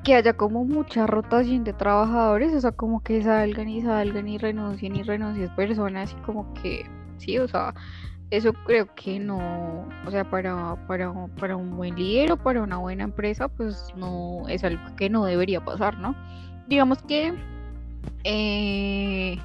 que 0.07 0.15
haya 0.15 0.31
como 0.31 0.63
mucha 0.63 1.05
rotación 1.05 1.65
de 1.65 1.73
trabajadores, 1.73 2.53
o 2.53 2.61
sea, 2.61 2.71
como 2.71 3.03
que 3.03 3.21
salgan 3.21 3.67
y 3.67 3.81
salgan 3.81 4.25
y 4.29 4.37
renuncien 4.37 4.95
y 4.95 5.03
renuncien 5.03 5.53
personas 5.53 6.15
y 6.17 6.23
como 6.23 6.53
que, 6.53 6.85
sí, 7.17 7.37
o 7.39 7.45
sea, 7.49 7.73
eso 8.31 8.53
creo 8.53 8.87
que 8.95 9.19
no, 9.19 9.85
o 10.05 10.09
sea, 10.09 10.23
para, 10.23 10.77
para, 10.87 11.11
para 11.37 11.57
un 11.57 11.75
buen 11.75 11.95
líder 11.95 12.31
o 12.31 12.37
para 12.37 12.63
una 12.63 12.77
buena 12.77 13.03
empresa, 13.03 13.49
pues 13.49 13.93
no 13.97 14.47
es 14.47 14.63
algo 14.63 14.81
que 14.95 15.09
no 15.09 15.25
debería 15.25 15.59
pasar, 15.65 15.97
¿no? 15.97 16.15
Digamos 16.69 17.01
que 17.01 17.33
eh, 18.23 19.37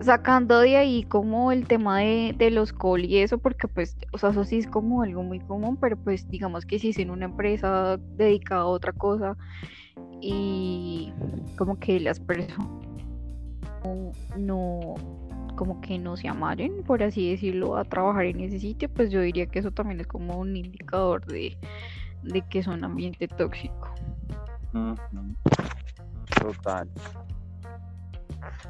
sacando 0.00 0.60
de 0.60 0.76
ahí 0.76 1.02
como 1.04 1.52
el 1.52 1.66
tema 1.66 2.00
de, 2.00 2.34
de 2.36 2.50
los 2.50 2.72
call 2.72 3.04
y 3.04 3.18
eso, 3.18 3.38
porque 3.38 3.68
pues, 3.68 3.96
o 4.12 4.18
sea, 4.18 4.30
eso 4.30 4.44
sí 4.44 4.58
es 4.58 4.66
como 4.66 5.02
algo 5.02 5.22
muy 5.22 5.40
común, 5.40 5.76
pero 5.76 5.96
pues 5.96 6.28
digamos 6.28 6.66
que 6.66 6.78
si 6.78 6.90
es 6.90 6.98
en 6.98 7.10
una 7.10 7.26
empresa 7.26 7.98
dedicada 8.16 8.62
a 8.62 8.66
otra 8.66 8.92
cosa 8.92 9.36
y 10.20 11.12
como 11.56 11.78
que 11.78 12.00
las 12.00 12.20
personas 12.20 12.68
no 14.36 14.94
como 15.56 15.80
que 15.80 15.98
no 15.98 16.16
se 16.16 16.28
amaren, 16.28 16.82
por 16.84 17.02
así 17.02 17.30
decirlo, 17.30 17.76
a 17.76 17.84
trabajar 17.84 18.26
en 18.26 18.40
ese 18.40 18.60
sitio, 18.60 18.90
pues 18.90 19.10
yo 19.10 19.22
diría 19.22 19.46
que 19.46 19.58
eso 19.58 19.70
también 19.70 20.00
es 20.00 20.06
como 20.06 20.38
un 20.38 20.54
indicador 20.54 21.24
de, 21.24 21.56
que 22.50 22.58
es 22.58 22.66
un 22.66 22.84
ambiente 22.84 23.26
tóxico. 23.26 23.94
Total. 26.38 26.88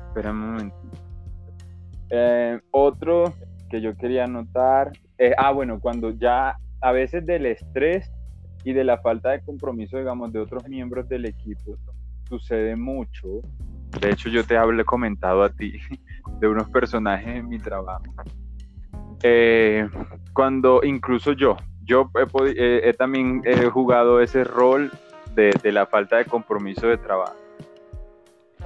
Espera 0.09 0.31
un 0.31 0.39
momento. 0.39 1.06
Eh, 2.11 2.61
otro 2.71 3.35
que 3.69 3.81
yo 3.81 3.97
quería 3.97 4.27
notar, 4.27 4.93
ah, 5.39 5.51
bueno, 5.51 5.81
cuando 5.81 6.11
ya 6.11 6.57
a 6.81 6.93
veces 6.93 7.27
del 7.27 7.47
estrés 7.47 8.11
y 8.65 8.73
de 8.73 8.85
la 8.85 8.99
falta 8.99 9.31
de 9.31 9.41
compromiso, 9.41 9.99
digamos, 9.99 10.33
de 10.33 10.41
otros 10.41 10.69
miembros 10.69 11.09
del 11.09 11.25
equipo, 11.25 11.77
sucede 12.29 12.77
mucho. 12.77 13.41
De 14.01 14.11
hecho, 14.11 14.29
yo 14.29 14.45
te 14.45 14.57
hablé 14.57 14.85
comentado 14.85 15.43
a 15.43 15.49
ti 15.49 15.73
de 16.41 16.49
unos 16.49 16.69
personajes 16.71 17.37
en 17.37 17.49
mi 17.49 17.59
trabajo. 17.59 18.05
Eh, 19.23 19.89
cuando 20.33 20.81
incluso 20.85 21.33
yo, 21.33 21.57
yo 21.85 22.11
he, 22.57 22.93
también 22.95 23.43
he 23.45 23.67
jugado 23.67 24.21
ese 24.21 24.45
rol 24.45 24.91
de, 25.35 25.53
la 25.73 25.87
falta 25.87 26.17
de 26.17 26.25
compromiso 26.25 26.87
de 26.87 26.99
trabajo. 26.99 27.37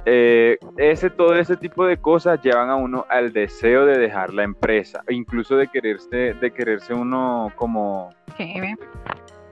Eh, 0.05 0.57
ese, 0.77 1.09
todo 1.11 1.35
ese 1.35 1.57
tipo 1.57 1.85
de 1.85 1.97
cosas 1.97 2.41
llevan 2.41 2.69
a 2.69 2.75
uno 2.75 3.05
al 3.09 3.33
deseo 3.33 3.85
de 3.85 3.99
dejar 3.99 4.33
la 4.33 4.43
empresa, 4.43 5.03
incluso 5.09 5.55
de 5.57 5.67
quererse, 5.67 6.33
de 6.33 6.51
quererse 6.51 6.93
uno 6.93 7.51
como, 7.55 8.09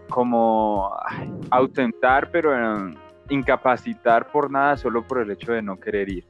como 0.09 0.91
autentar, 1.51 2.31
pero 2.31 2.91
incapacitar 3.29 4.31
por 4.31 4.49
nada 4.49 4.75
solo 4.75 5.05
por 5.05 5.19
el 5.19 5.31
hecho 5.31 5.51
de 5.51 5.61
no 5.61 5.79
querer 5.79 6.09
ir. 6.09 6.25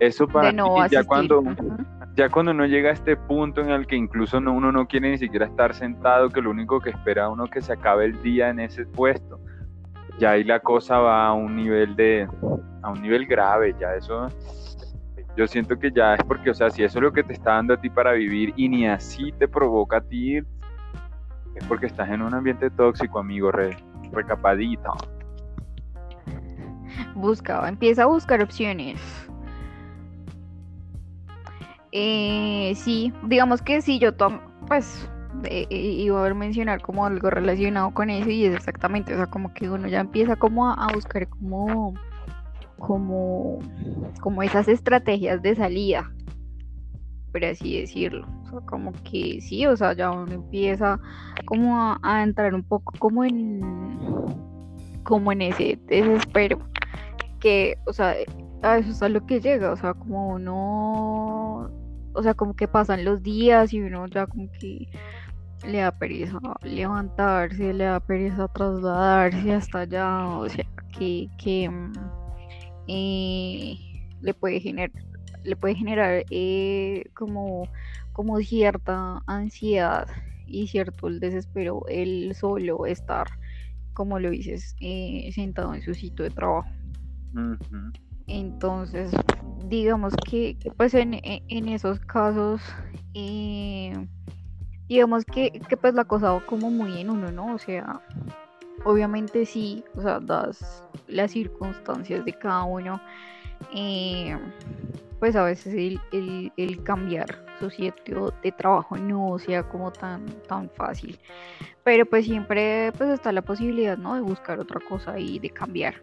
Eso 0.00 0.26
para 0.26 0.52
mí, 0.52 0.58
ya 0.90 1.04
cuando, 1.04 1.42
ya 2.16 2.28
cuando 2.28 2.50
uno 2.50 2.66
llega 2.66 2.90
a 2.90 2.92
este 2.92 3.16
punto 3.16 3.60
en 3.60 3.70
el 3.70 3.86
que 3.86 3.96
incluso 3.96 4.40
no, 4.40 4.52
uno 4.52 4.72
no 4.72 4.86
quiere 4.86 5.10
ni 5.10 5.18
siquiera 5.18 5.46
estar 5.46 5.74
sentado, 5.74 6.30
que 6.30 6.40
lo 6.40 6.50
único 6.50 6.80
que 6.80 6.90
espera 6.90 7.28
uno 7.28 7.46
que 7.46 7.62
se 7.62 7.72
acabe 7.72 8.06
el 8.06 8.20
día 8.22 8.48
en 8.48 8.60
ese 8.60 8.86
puesto, 8.86 9.40
ya 10.18 10.32
ahí 10.32 10.44
la 10.44 10.60
cosa 10.60 10.98
va 10.98 11.26
a 11.26 11.32
un 11.32 11.56
nivel 11.56 11.96
de, 11.96 12.28
a 12.82 12.90
un 12.90 13.02
nivel 13.02 13.26
grave, 13.26 13.74
ya 13.78 13.94
eso, 13.94 14.28
yo 15.36 15.46
siento 15.46 15.78
que 15.78 15.90
ya 15.90 16.14
es 16.14 16.22
porque, 16.24 16.50
o 16.50 16.54
sea, 16.54 16.70
si 16.70 16.84
eso 16.84 16.98
es 16.98 17.02
lo 17.02 17.12
que 17.12 17.24
te 17.24 17.32
está 17.32 17.54
dando 17.54 17.74
a 17.74 17.80
ti 17.80 17.90
para 17.90 18.12
vivir 18.12 18.52
y 18.56 18.68
ni 18.68 18.86
así 18.86 19.32
te 19.32 19.48
provoca 19.48 19.98
a 19.98 20.00
ti 20.00 20.36
es 20.36 21.64
porque 21.68 21.86
estás 21.86 22.08
en 22.10 22.22
un 22.22 22.34
ambiente 22.34 22.68
tóxico, 22.70 23.18
amigo, 23.18 23.52
re, 23.52 23.76
recapadito. 24.12 24.92
Busca, 27.14 27.68
empieza 27.68 28.04
a 28.04 28.06
buscar 28.06 28.42
opciones 28.42 29.00
eh, 31.96 32.72
sí, 32.74 33.12
digamos 33.22 33.62
que 33.62 33.80
sí, 33.80 34.00
yo 34.00 34.12
tomo, 34.12 34.40
pues 34.66 35.08
eh, 35.44 35.66
iba 35.70 36.26
a 36.26 36.34
mencionar 36.34 36.80
como 36.80 37.04
algo 37.06 37.30
relacionado 37.30 37.92
con 37.92 38.10
eso 38.10 38.30
y 38.30 38.44
es 38.44 38.54
exactamente, 38.54 39.14
o 39.14 39.16
sea, 39.16 39.26
como 39.26 39.52
que 39.52 39.68
uno 39.68 39.88
ya 39.88 40.00
empieza 40.00 40.36
como 40.36 40.68
a, 40.68 40.86
buscar 40.94 41.28
como, 41.28 41.94
como, 42.78 43.58
como 44.20 44.42
esas 44.42 44.68
estrategias 44.68 45.42
de 45.42 45.54
salida, 45.54 46.10
por 47.32 47.44
así 47.44 47.80
decirlo, 47.80 48.26
o 48.44 48.50
sea, 48.50 48.60
como 48.60 48.92
que 48.92 49.40
sí, 49.40 49.66
o 49.66 49.76
sea, 49.76 49.92
ya 49.92 50.10
uno 50.10 50.32
empieza 50.32 51.00
como 51.46 51.76
a, 51.76 51.98
a 52.02 52.22
entrar 52.22 52.54
un 52.54 52.62
poco 52.62 52.92
como 52.98 53.24
en, 53.24 53.60
como 55.02 55.32
en 55.32 55.42
ese 55.42 55.78
desespero, 55.86 56.58
que, 57.40 57.76
o 57.86 57.92
sea, 57.92 58.14
a 58.62 58.78
eso 58.78 58.90
es 58.90 59.02
a 59.02 59.08
lo 59.08 59.26
que 59.26 59.40
llega, 59.40 59.72
o 59.72 59.76
sea, 59.76 59.94
como 59.94 60.28
uno 60.28 61.70
o 62.14 62.22
sea, 62.22 62.34
como 62.34 62.54
que 62.54 62.68
pasan 62.68 63.04
los 63.04 63.22
días 63.22 63.72
y 63.72 63.80
uno 63.80 64.06
ya 64.06 64.26
como 64.26 64.50
que 64.52 64.88
le 65.66 65.78
da 65.78 65.90
pereza 65.90 66.38
levantarse, 66.62 67.72
le 67.72 67.84
da 67.84 68.00
pereza 68.00 68.48
trasladarse 68.48 69.52
hasta 69.52 69.80
allá, 69.80 70.28
o 70.28 70.48
sea, 70.48 70.64
que, 70.98 71.28
que 71.38 71.68
mm, 71.68 71.92
eh, 72.88 73.78
le 74.20 74.34
puede 74.34 74.60
generar, 74.60 74.92
le 75.42 75.56
puede 75.56 75.74
generar 75.74 76.24
eh, 76.30 77.04
como, 77.14 77.68
como 78.12 78.38
cierta 78.40 79.22
ansiedad 79.26 80.08
y 80.46 80.66
cierto 80.66 81.08
el 81.08 81.20
desespero 81.20 81.82
el 81.88 82.34
solo 82.34 82.86
estar, 82.86 83.26
como 83.92 84.18
lo 84.18 84.30
dices, 84.30 84.76
eh, 84.80 85.30
sentado 85.32 85.74
en 85.74 85.82
su 85.82 85.94
sitio 85.94 86.24
de 86.24 86.30
trabajo. 86.30 86.68
Entonces, 88.26 89.12
digamos 89.68 90.14
que, 90.28 90.56
pues 90.76 90.94
en, 90.94 91.20
en, 91.22 91.68
esos 91.68 92.00
casos, 92.00 92.62
eh, 93.14 93.92
digamos 94.88 95.24
que, 95.24 95.60
pues 95.80 95.94
la 95.94 96.04
cosa 96.04 96.32
va 96.32 96.40
como 96.40 96.70
muy 96.70 97.00
en 97.00 97.10
uno, 97.10 97.32
¿no? 97.32 97.54
O 97.54 97.58
sea, 97.58 98.00
obviamente 98.84 99.46
sí, 99.46 99.84
o 99.96 100.02
sea, 100.02 100.20
das 100.20 100.82
las 101.08 101.30
circunstancias 101.32 102.24
de 102.24 102.32
cada 102.32 102.64
uno, 102.64 103.00
eh, 103.74 104.36
pues 105.20 105.36
a 105.36 105.44
veces 105.44 105.74
el, 106.12 106.52
el, 106.56 106.82
cambiar 106.82 107.44
su 107.58 107.70
sitio 107.70 108.32
de 108.42 108.52
trabajo 108.52 108.96
no 108.96 109.38
sea 109.38 109.62
como 109.62 109.90
tan, 109.90 110.26
tan 110.48 110.68
fácil. 110.70 111.18
Pero 111.82 112.04
pues 112.06 112.24
siempre 112.24 112.92
pues 112.96 113.10
está 113.10 113.30
la 113.32 113.42
posibilidad, 113.42 113.96
¿no? 113.96 114.14
De 114.14 114.20
buscar 114.20 114.58
otra 114.58 114.80
cosa 114.80 115.18
y 115.18 115.38
de 115.38 115.50
cambiar. 115.50 115.94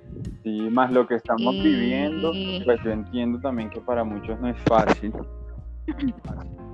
Sí, 0.43 0.69
más 0.71 0.91
lo 0.91 1.07
que 1.07 1.15
estamos 1.15 1.53
viviendo, 1.53 2.31
pues 2.65 2.79
yo 2.83 2.91
entiendo 2.91 3.39
también 3.39 3.69
que 3.69 3.81
para 3.81 4.03
muchos 4.03 4.39
no 4.39 4.47
es 4.47 4.57
fácil. 4.61 5.13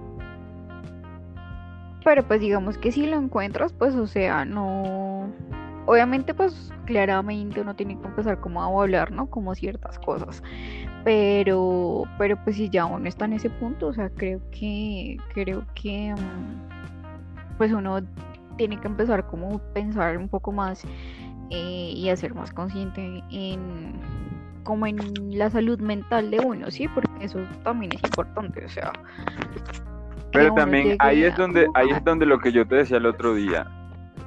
Pero 2.07 2.25
pues 2.25 2.39
digamos 2.39 2.77
que 2.77 2.93
si 2.93 3.05
lo 3.05 3.17
encuentras, 3.17 3.73
pues 3.73 3.93
o 3.95 4.07
sea, 4.07 4.45
no... 4.45 5.29
Obviamente 5.87 6.33
pues 6.33 6.71
claramente 6.85 7.59
uno 7.59 7.75
tiene 7.75 7.99
que 7.99 8.07
empezar 8.07 8.39
como 8.39 8.63
a 8.63 8.81
hablar, 8.81 9.11
¿no? 9.11 9.29
Como 9.29 9.53
ciertas 9.55 9.99
cosas. 9.99 10.41
Pero, 11.03 12.03
pero 12.17 12.41
pues 12.45 12.55
si 12.55 12.69
ya 12.69 12.85
uno 12.85 13.09
está 13.09 13.25
en 13.25 13.33
ese 13.33 13.49
punto, 13.49 13.87
o 13.87 13.93
sea, 13.93 14.09
creo 14.09 14.39
que, 14.51 15.17
creo 15.33 15.65
que 15.75 16.15
mm, 16.15 17.57
pues 17.57 17.73
uno 17.73 17.99
tiene 18.55 18.79
que 18.79 18.87
empezar 18.87 19.27
como 19.27 19.57
a 19.57 19.73
pensar 19.73 20.17
un 20.17 20.29
poco 20.29 20.53
más 20.53 20.85
eh, 21.49 21.91
y 21.93 22.07
a 22.07 22.15
ser 22.15 22.33
más 22.33 22.53
consciente 22.53 23.21
en 23.31 23.99
como 24.63 24.87
en 24.87 24.97
la 25.37 25.49
salud 25.49 25.79
mental 25.81 26.31
de 26.31 26.39
uno, 26.39 26.71
¿sí? 26.71 26.87
Porque 26.87 27.09
eso 27.25 27.39
también 27.63 27.91
es 27.93 28.01
importante, 28.03 28.63
o 28.63 28.69
sea, 28.69 28.93
pero 30.31 30.53
también 30.53 30.95
ahí 30.99 31.23
es 31.23 31.35
donde 31.35 31.67
ahí 31.73 31.89
es 31.89 32.03
donde 32.03 32.25
lo 32.25 32.39
que 32.39 32.51
yo 32.51 32.67
te 32.67 32.75
decía 32.75 32.97
el 32.97 33.05
otro 33.05 33.33
día, 33.33 33.67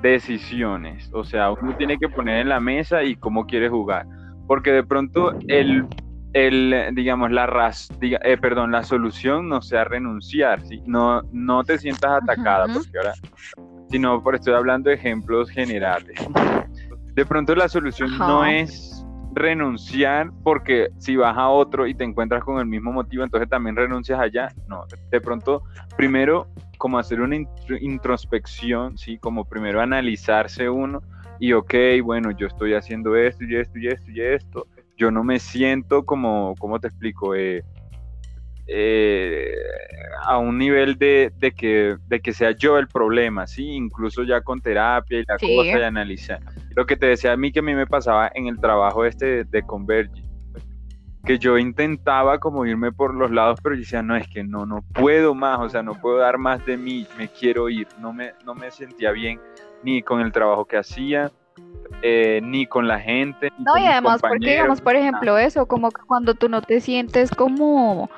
decisiones, 0.03 1.11
o 1.13 1.25
sea, 1.25 1.51
uno 1.53 1.77
tiene 1.77 1.99
que 1.99 2.09
poner 2.09 2.41
en 2.41 2.49
la 2.49 2.61
mesa 2.61 3.03
y 3.03 3.17
cómo 3.17 3.47
quiere 3.47 3.69
jugar, 3.69 4.07
porque 4.47 4.73
de 4.73 4.83
pronto 4.83 5.35
el 5.49 5.87
el 6.33 6.91
digamos 6.95 7.31
la 7.33 7.47
ras, 7.47 7.89
eh, 8.01 8.37
perdón, 8.37 8.71
la 8.71 8.85
solución 8.85 9.49
no 9.49 9.63
sea 9.63 9.85
renunciar, 9.85 10.61
¿sí? 10.63 10.83
No 10.87 11.23
no 11.33 11.65
te 11.65 11.79
sientas 11.79 12.23
atacada 12.23 12.67
porque 12.73 12.99
ahora 12.99 13.15
sino 13.91 14.23
por 14.23 14.37
estoy 14.37 14.55
hablando 14.55 14.89
de 14.89 14.97
ejemplos 14.97 15.51
generales. 15.51 16.17
De 17.15 17.27
pronto 17.27 17.55
la 17.55 17.69
solución 17.69 18.17
no 18.19 18.45
es 18.45 19.00
renunciar 19.33 20.31
porque 20.43 20.91
si 20.99 21.17
vas 21.17 21.37
a 21.37 21.49
otro 21.49 21.87
y 21.87 21.95
te 21.95 22.05
encuentras 22.05 22.43
con 22.45 22.59
el 22.59 22.67
mismo 22.67 22.93
motivo, 22.93 23.25
entonces 23.25 23.49
también 23.49 23.77
renuncias 23.77 24.19
allá. 24.21 24.49
No, 24.69 24.85
de 25.11 25.21
pronto, 25.21 25.63
primero 25.97 26.49
como 26.79 26.99
hacer 26.99 27.21
una 27.21 27.37
introspección, 27.81 28.97
¿sí? 28.97 29.19
Como 29.19 29.45
primero 29.45 29.81
analizarse 29.81 30.69
uno 30.69 31.03
y, 31.39 31.55
ok, 31.55 31.75
bueno, 32.03 32.31
yo 32.33 32.47
estoy 32.47 32.75
haciendo 32.75 33.17
esto 33.17 33.45
y 33.45 33.57
esto 33.57 33.79
y 33.79 33.89
esto 33.89 34.11
y 34.11 34.21
esto. 34.21 34.67
Yo 34.97 35.11
no 35.11 35.25
me 35.25 35.39
siento 35.39 36.05
como, 36.05 36.55
¿cómo 36.59 36.79
te 36.79 36.89
explico? 36.89 37.35
Eh, 37.35 37.65
eh, 38.73 39.53
a 40.23 40.39
un 40.39 40.57
nivel 40.57 40.97
de, 40.97 41.33
que, 41.57 41.97
de 42.07 42.21
que 42.21 42.33
sea 42.33 42.53
yo 42.53 42.79
el 42.79 42.87
problema, 42.87 43.49
¿sí? 43.49 43.65
Incluso 43.65 44.23
ya 44.23 44.43
con 44.43 44.61
terapia 44.61 45.19
y 45.19 45.25
la 45.27 45.35
cosa 45.39 45.79
y 45.79 45.83
analizar. 45.83 46.41
Lo 46.77 46.87
que 46.87 46.97
te 46.97 47.07
decía 47.07 47.33
a 47.33 47.37
mí 47.37 47.51
que 47.51 47.59
a 47.59 47.63
mí 47.63 47.75
me 47.75 47.89
pasaba 47.89 48.31
en 48.33 48.47
el 48.47 48.61
trabajo 48.61 49.05
este 49.05 49.43
de 49.43 49.63
Converge, 49.65 50.23
que 51.25 51.39
yo 51.39 51.59
intentaba 51.59 52.39
como 52.39 52.65
irme 52.65 52.93
por 52.93 53.13
los 53.13 53.33
lados, 53.33 53.59
pero 53.61 53.75
yo 53.75 53.81
decía, 53.81 54.03
no, 54.03 54.15
es 54.15 54.29
que 54.29 54.45
no, 54.45 54.67
no 54.67 54.85
puedo 54.95 55.35
más, 55.35 55.59
o 55.59 55.69
sea, 55.69 55.83
no 55.83 55.95
puedo 55.95 56.19
dar 56.19 56.39
más 56.39 56.65
de 56.65 56.77
mí, 56.77 57.09
me 57.19 57.27
quiero 57.27 57.69
ir, 57.69 57.89
no 57.99 58.13
me, 58.13 58.35
no 58.45 58.55
me 58.55 58.71
sentía 58.71 59.11
bien 59.11 59.41
ni 59.83 60.01
con 60.03 60.21
el 60.21 60.31
trabajo 60.31 60.65
que 60.65 60.77
hacía, 60.77 61.33
eh, 62.03 62.41
ni 62.43 62.67
con 62.67 62.87
la 62.87 63.01
gente. 63.01 63.51
no, 63.59 63.77
y 63.77 63.85
además, 63.85 64.21
porque 64.21 64.51
digamos, 64.51 64.81
por 64.81 64.95
ejemplo, 64.95 65.39
eso, 65.39 65.67
como 65.67 65.91
que 65.91 66.03
cuando 66.07 66.35
tú 66.35 66.49
no 66.49 66.63
te 66.63 66.81
sientes 66.81 67.33
como 67.33 68.09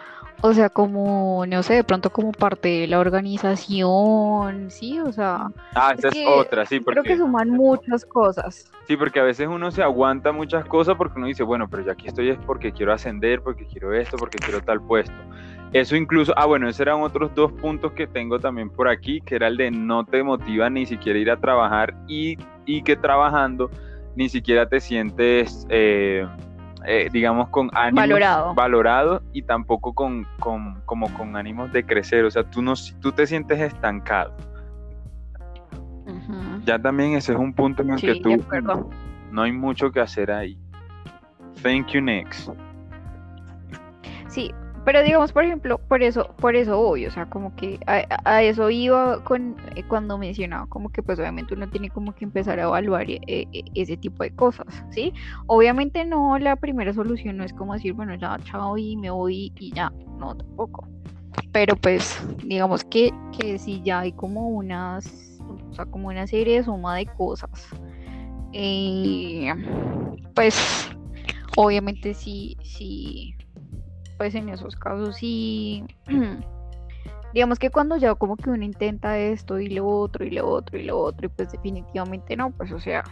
o 0.44 0.52
sea, 0.52 0.68
como, 0.68 1.44
no 1.46 1.62
sé, 1.62 1.74
de 1.74 1.84
pronto 1.84 2.10
como 2.10 2.32
parte 2.32 2.68
de 2.68 2.86
la 2.88 2.98
organización, 2.98 4.70
sí, 4.70 4.98
o 4.98 5.12
sea. 5.12 5.46
Ah, 5.74 5.94
esa 5.96 6.08
es, 6.08 6.16
otra, 6.26 6.66
sí, 6.66 6.80
porque. 6.80 7.00
Creo 7.00 7.14
que 7.14 7.18
suman 7.18 7.48
muchas 7.48 8.04
cosas. 8.04 8.70
Sí, 8.88 8.96
porque 8.96 9.20
a 9.20 9.22
veces 9.22 9.46
uno 9.46 9.70
se 9.70 9.84
aguanta 9.84 10.32
muchas 10.32 10.64
cosas 10.64 10.96
porque 10.96 11.18
uno 11.18 11.28
dice, 11.28 11.44
bueno, 11.44 11.68
pero 11.70 11.84
yo 11.84 11.92
aquí 11.92 12.08
estoy 12.08 12.30
es 12.30 12.38
porque 12.44 12.72
quiero 12.72 12.92
ascender, 12.92 13.40
porque 13.40 13.64
quiero 13.66 13.94
esto, 13.94 14.16
porque 14.16 14.38
quiero 14.38 14.60
tal 14.60 14.82
puesto. 14.82 15.14
Eso 15.72 15.94
incluso, 15.94 16.34
ah, 16.36 16.46
bueno, 16.46 16.68
esos 16.68 16.80
eran 16.80 17.00
otros 17.00 17.32
dos 17.36 17.52
puntos 17.52 17.92
que 17.92 18.08
tengo 18.08 18.40
también 18.40 18.68
por 18.68 18.88
aquí, 18.88 19.20
que 19.20 19.36
era 19.36 19.46
el 19.46 19.56
de 19.56 19.70
no 19.70 20.04
te 20.04 20.24
motiva 20.24 20.68
ni 20.68 20.86
siquiera 20.86 21.20
ir 21.20 21.30
a 21.30 21.36
trabajar 21.36 21.94
y, 22.08 22.36
y 22.66 22.82
que 22.82 22.96
trabajando 22.96 23.70
ni 24.16 24.28
siquiera 24.28 24.68
te 24.68 24.80
sientes. 24.80 25.66
Eh, 25.70 26.26
eh, 26.86 27.08
digamos, 27.12 27.48
con 27.48 27.70
ánimos 27.74 28.02
valorado. 28.02 28.54
valorado 28.54 29.22
y 29.32 29.42
tampoco 29.42 29.94
con, 29.94 30.26
con, 30.38 30.80
como 30.84 31.12
con 31.14 31.36
ánimos 31.36 31.72
de 31.72 31.84
crecer. 31.84 32.24
O 32.24 32.30
sea, 32.30 32.44
tú, 32.44 32.62
no, 32.62 32.74
tú 33.00 33.12
te 33.12 33.26
sientes 33.26 33.60
estancado. 33.60 34.34
Ya 36.64 36.78
también 36.78 37.14
ese 37.14 37.32
es 37.32 37.38
un 37.38 37.52
punto 37.52 37.82
en 37.82 37.90
el 37.90 38.00
que 38.00 38.20
tú 38.20 38.36
no 39.30 39.42
hay 39.42 39.52
mucho 39.52 39.90
que 39.90 40.00
hacer 40.00 40.30
ahí. 40.30 40.58
Thank 41.62 41.88
you 41.88 42.00
next. 42.00 42.50
Sí, 44.28 44.52
pero 44.84 45.02
digamos, 45.02 45.32
por 45.32 45.44
ejemplo, 45.44 45.78
por 45.78 46.02
eso, 46.02 46.34
por 46.38 46.56
eso 46.56 46.78
obvio, 46.80 47.08
o 47.08 47.12
sea, 47.12 47.26
como 47.26 47.54
que 47.54 47.78
a, 47.86 48.42
eso 48.42 48.68
iba 48.68 49.22
con 49.22 49.56
eh, 49.76 49.84
cuando 49.84 50.18
mencionaba, 50.18 50.66
como 50.66 50.90
que 50.90 51.02
pues 51.02 51.18
obviamente 51.20 51.54
uno 51.54 51.68
tiene 51.68 51.88
como 51.90 52.14
que 52.14 52.24
empezar 52.24 52.58
a 52.58 52.64
evaluar 52.64 53.08
eh, 53.08 53.20
eh, 53.26 53.46
ese 53.74 53.96
tipo 53.96 54.24
de 54.24 54.34
cosas, 54.34 54.66
¿sí? 54.90 55.12
Obviamente 55.46 56.04
no, 56.04 56.36
la 56.38 56.56
primera 56.56 56.92
solución 56.92 57.36
no 57.36 57.44
es 57.44 57.52
como 57.52 57.74
decir, 57.74 57.92
bueno, 57.92 58.14
ya, 58.16 58.38
chao 58.44 58.76
y 58.76 58.96
me 58.96 59.10
voy 59.10 59.52
y 59.58 59.72
ya, 59.72 59.92
no, 60.18 60.36
tampoco. 60.36 60.88
Pero 61.52 61.76
pues, 61.76 62.20
digamos 62.44 62.82
que, 62.84 63.12
que 63.38 63.58
si 63.58 63.82
ya 63.82 64.00
hay 64.00 64.12
como 64.12 64.48
unas, 64.48 65.40
o 65.70 65.74
sea, 65.74 65.86
como 65.86 66.08
una 66.08 66.26
serie 66.26 66.56
de 66.56 66.64
suma 66.64 66.96
de 66.96 67.06
cosas, 67.06 67.50
pues, 70.34 70.90
obviamente 71.56 72.14
sí, 72.14 72.56
sí 72.62 73.36
pues 74.22 74.36
en 74.36 74.50
esos 74.50 74.76
casos 74.76 75.16
sí, 75.16 75.84
digamos 77.34 77.58
que 77.58 77.70
cuando 77.70 77.96
ya 77.96 78.14
como 78.14 78.36
que 78.36 78.50
uno 78.50 78.64
intenta 78.64 79.18
esto 79.18 79.58
y 79.58 79.68
lo 79.68 79.84
otro 79.84 80.24
y 80.24 80.30
lo 80.30 80.46
otro 80.46 80.78
y 80.78 80.84
lo 80.84 80.96
otro 80.96 81.26
y 81.26 81.28
pues 81.28 81.50
definitivamente 81.50 82.36
no, 82.36 82.52
pues 82.52 82.70
o 82.70 82.78
sea, 82.78 83.02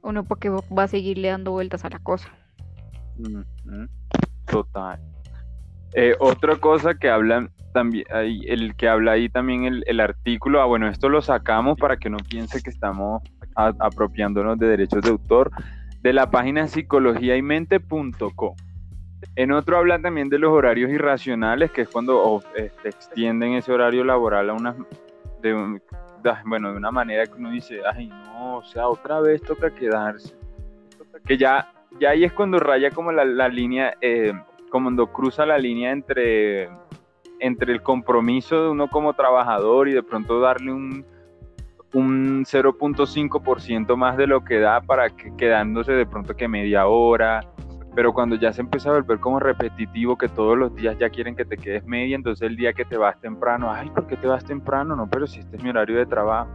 uno 0.00 0.24
porque 0.24 0.48
va 0.48 0.84
a 0.84 0.88
seguirle 0.88 1.28
dando 1.28 1.50
vueltas 1.50 1.84
a 1.84 1.90
la 1.90 1.98
cosa. 1.98 2.30
Total. 4.46 4.98
Eh, 5.92 6.16
otra 6.20 6.56
cosa 6.56 6.94
que 6.94 7.10
hablan 7.10 7.50
también, 7.74 8.06
el 8.10 8.76
que 8.76 8.88
habla 8.88 9.12
ahí 9.12 9.28
también 9.28 9.82
el, 9.86 10.00
artículo, 10.00 10.62
ah 10.62 10.64
bueno, 10.64 10.88
esto 10.88 11.10
lo 11.10 11.20
sacamos 11.20 11.76
para 11.78 11.98
que 11.98 12.08
no 12.08 12.16
piense 12.16 12.62
que 12.62 12.70
estamos 12.70 13.22
apropiándonos 13.54 14.58
de 14.58 14.68
derechos 14.68 15.02
de 15.02 15.10
autor, 15.10 15.50
de 16.00 16.14
la 16.14 16.30
página 16.30 16.66
psicologiaymente.com. 16.66 18.54
En 19.34 19.52
otro 19.52 19.78
hablan 19.78 20.02
también 20.02 20.28
de 20.28 20.38
los 20.38 20.52
horarios 20.52 20.90
irracionales, 20.90 21.70
que 21.70 21.82
es 21.82 21.88
cuando 21.88 22.42
este, 22.54 22.88
extienden 22.88 23.54
ese 23.54 23.72
horario 23.72 24.04
laboral 24.04 24.50
a 24.50 24.52
una, 24.52 24.76
de, 25.42 25.80
bueno, 26.44 26.72
de 26.72 26.76
una 26.76 26.90
manera 26.90 27.26
que 27.26 27.34
uno 27.34 27.50
dice, 27.50 27.80
ay 27.92 28.08
no, 28.08 28.58
o 28.58 28.64
sea, 28.64 28.88
otra 28.88 29.20
vez 29.20 29.42
toca 29.42 29.70
quedarse. 29.70 30.36
Que 31.24 31.36
ya, 31.36 31.72
ya 32.00 32.10
ahí 32.10 32.24
es 32.24 32.32
cuando 32.32 32.58
raya 32.58 32.90
como 32.90 33.12
la, 33.12 33.48
línea, 33.48 33.94
eh, 34.00 34.32
como 34.70 34.86
cuando 34.86 35.08
cruza 35.08 35.44
la 35.44 35.58
línea 35.58 35.90
entre, 35.90 36.68
entre 37.40 37.72
el 37.72 37.82
compromiso 37.82 38.62
de 38.62 38.68
uno 38.70 38.88
como 38.88 39.14
trabajador 39.14 39.88
y 39.88 39.92
de 39.92 40.02
pronto 40.02 40.40
darle 40.40 40.72
un, 40.72 41.04
un 41.92 42.44
0.5% 42.44 43.96
más 43.96 44.16
de 44.16 44.26
lo 44.26 44.44
que 44.44 44.60
da 44.60 44.80
para 44.80 45.10
que 45.10 45.34
quedándose 45.36 45.92
de 45.92 46.06
pronto 46.06 46.34
que 46.36 46.46
media 46.46 46.86
hora 46.86 47.40
pero 47.98 48.12
cuando 48.12 48.36
ya 48.36 48.52
se 48.52 48.60
empieza 48.60 48.90
a 48.90 48.92
volver 48.92 49.18
como 49.18 49.40
repetitivo, 49.40 50.16
que 50.16 50.28
todos 50.28 50.56
los 50.56 50.72
días 50.72 50.96
ya 51.00 51.10
quieren 51.10 51.34
que 51.34 51.44
te 51.44 51.56
quedes 51.56 51.84
media, 51.84 52.14
entonces 52.14 52.48
el 52.48 52.54
día 52.54 52.72
que 52.72 52.84
te 52.84 52.96
vas 52.96 53.20
temprano, 53.20 53.72
ay, 53.72 53.90
¿por 53.90 54.06
qué 54.06 54.16
te 54.16 54.28
vas 54.28 54.44
temprano? 54.44 54.94
No, 54.94 55.10
pero 55.10 55.26
si 55.26 55.40
este 55.40 55.56
es 55.56 55.64
mi 55.64 55.70
horario 55.70 55.98
de 55.98 56.06
trabajo. 56.06 56.48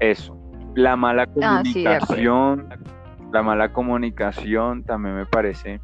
Eso. 0.00 0.34
La 0.74 0.96
mala 0.96 1.24
ah, 1.24 1.26
comunicación, 1.26 2.68
la 3.34 3.42
mala 3.42 3.70
comunicación 3.74 4.82
también 4.82 5.14
me 5.14 5.26
parece 5.26 5.78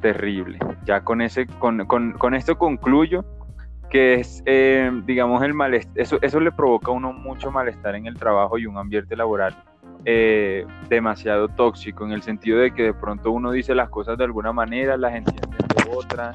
terrible. 0.00 0.58
Ya 0.84 1.04
con 1.04 1.20
ese, 1.20 1.46
con, 1.46 1.86
con, 1.86 2.14
con 2.14 2.34
esto 2.34 2.58
concluyo 2.58 3.24
que 3.88 4.14
es, 4.14 4.42
eh, 4.46 4.90
digamos, 5.06 5.44
el 5.44 5.54
malestar, 5.54 5.92
eso, 5.94 6.18
eso 6.22 6.40
le 6.40 6.50
provoca 6.50 6.90
a 6.90 6.94
uno 6.94 7.12
mucho 7.12 7.52
malestar 7.52 7.94
en 7.94 8.06
el 8.06 8.16
trabajo 8.16 8.58
y 8.58 8.66
un 8.66 8.78
ambiente 8.78 9.14
laboral 9.14 9.54
eh, 10.04 10.66
demasiado 10.88 11.48
tóxico, 11.48 12.04
en 12.04 12.12
el 12.12 12.22
sentido 12.22 12.58
de 12.58 12.72
que 12.74 12.82
de 12.84 12.94
pronto 12.94 13.30
uno 13.30 13.50
dice 13.52 13.74
las 13.74 13.88
cosas 13.88 14.18
de 14.18 14.24
alguna 14.24 14.52
manera, 14.52 14.96
las 14.96 15.14
entiende 15.14 15.56
de 15.58 15.96
otra. 15.96 16.34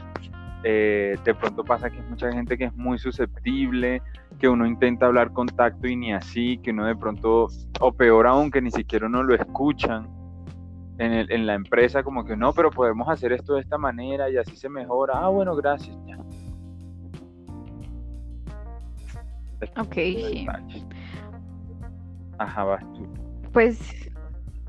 Eh, 0.64 1.18
de 1.24 1.34
pronto 1.36 1.64
pasa 1.64 1.90
que 1.90 1.98
hay 1.98 2.10
mucha 2.10 2.32
gente 2.32 2.58
que 2.58 2.66
es 2.66 2.76
muy 2.76 2.98
susceptible, 2.98 4.02
que 4.40 4.50
uno 4.50 4.66
intenta 4.66 5.06
hablar 5.06 5.32
con 5.32 5.48
tacto 5.48 5.88
y 5.88 5.96
ni 5.96 6.14
así, 6.14 6.58
que 6.60 6.72
uno 6.72 6.86
de 6.86 6.96
pronto, 6.96 7.48
o 7.80 7.92
peor 7.94 8.28
aún, 8.28 8.50
que 8.52 8.62
ni 8.62 8.72
siquiera 8.72 9.06
uno 9.08 9.24
lo 9.24 9.36
escuchan. 9.36 10.08
en, 11.00 11.12
el- 11.14 11.32
en 11.32 11.46
la 11.46 11.54
empresa 11.54 12.02
como 12.02 12.26
que 12.26 12.36
no, 12.36 12.54
pero 12.54 12.72
podemos 12.72 13.08
hacer 13.08 13.32
esto 13.32 13.54
de 13.54 13.62
esta 13.62 13.78
manera 13.78 14.32
y 14.32 14.38
así 14.38 14.56
se 14.56 14.68
mejora. 14.68 15.14
Ah, 15.20 15.28
bueno, 15.28 15.56
gracias. 15.56 15.96
Ya. 16.08 16.18
Ok. 19.80 19.96
Ajá, 22.40 22.64
vas 22.64 22.84
tú. 22.94 23.08
Pues, 23.58 23.80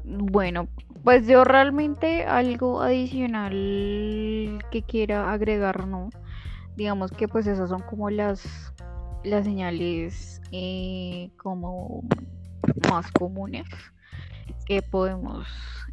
bueno, 0.02 0.66
pues 1.04 1.26
yo 1.26 1.44
realmente 1.44 2.24
algo 2.24 2.80
adicional 2.80 3.50
que 4.70 4.82
quiera 4.82 5.30
agregar, 5.30 5.86
¿no? 5.86 6.08
Digamos 6.74 7.10
que 7.10 7.28
pues 7.28 7.46
esas 7.46 7.68
son 7.68 7.82
como 7.82 8.08
las, 8.08 8.72
las 9.24 9.44
señales 9.44 10.40
eh, 10.52 11.28
como 11.36 12.02
más 12.90 13.12
comunes 13.12 13.66
que 14.64 14.80
podemos 14.80 15.46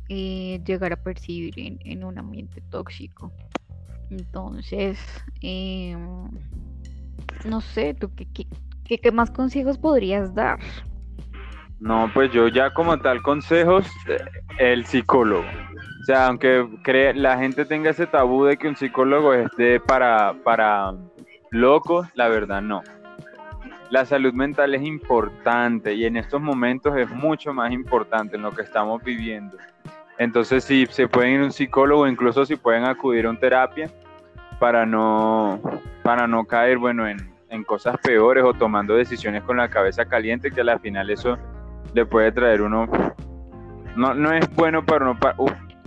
eh, 0.07 0.61
llegar 0.65 0.93
a 0.93 0.95
percibir 0.95 1.53
en, 1.83 2.01
un 2.05 2.17
ambiente 2.17 2.61
tóxico. 2.69 3.29
Entonces, 4.09 4.99
em, 5.41 6.29
no 7.43 7.59
sé, 7.59 7.93
¿tú 7.93 8.09
qué- 8.15 8.47
qué- 8.85 8.99
qué 8.99 9.11
más 9.11 9.31
consejos 9.31 9.77
podrías 9.77 10.33
dar? 10.33 10.59
No, 11.79 12.09
pues 12.13 12.31
yo 12.31 12.47
ya 12.47 12.73
como 12.73 12.97
tal 12.99 13.21
consejos, 13.21 13.87
eh, 14.07 14.23
el 14.59 14.85
psicólogo. 14.85 15.45
O 16.01 16.05
sea, 16.05 16.27
aunque 16.27 16.67
cree, 16.83 17.13
la 17.13 17.37
gente 17.37 17.65
tenga 17.65 17.89
ese 17.89 18.07
tabú 18.07 18.45
de 18.45 18.57
que 18.57 18.67
un 18.67 18.75
psicólogo 18.75 19.33
es 19.33 19.49
de 19.57 19.79
para, 19.79 20.35
para 20.43 20.93
locos, 21.51 22.07
la 22.13 22.27
verdad 22.27 22.61
no. 22.61 22.83
La 23.89 24.05
salud 24.05 24.33
mental 24.33 24.73
es 24.75 24.83
importante 24.83 25.93
y 25.93 26.05
en 26.05 26.17
estos 26.17 26.41
momentos 26.41 26.95
es 26.97 27.09
mucho 27.09 27.53
más 27.53 27.71
importante 27.71 28.35
en 28.35 28.43
lo 28.43 28.51
que 28.51 28.61
estamos 28.61 29.03
viviendo. 29.03 29.57
Entonces, 30.17 30.63
si 30.63 30.85
se 30.87 31.07
pueden 31.07 31.33
ir 31.33 31.41
a 31.41 31.45
un 31.45 31.51
psicólogo, 31.51 32.07
incluso 32.07 32.45
si 32.45 32.55
pueden 32.55 32.85
acudir 32.85 33.25
a 33.25 33.31
una 33.31 33.39
terapia 33.39 33.89
para 34.59 34.85
no, 34.85 35.59
para 36.03 36.27
no 36.27 36.45
caer, 36.45 36.77
bueno, 36.77 37.07
en, 37.07 37.17
en 37.49 37.63
cosas 37.63 37.97
peores 37.97 38.43
o 38.43 38.53
tomando 38.53 38.95
decisiones 38.95 39.43
con 39.43 39.57
la 39.57 39.69
cabeza 39.69 40.05
caliente, 40.05 40.51
que 40.51 40.61
al 40.61 40.79
final 40.79 41.09
eso 41.09 41.37
le 41.93 42.05
puede 42.05 42.31
traer 42.31 42.61
uno, 42.61 42.87
no, 43.95 44.13
no 44.13 44.33
es 44.33 44.53
bueno 44.55 44.85
para 44.85 45.05
uno, 45.05 45.19
para 45.19 45.35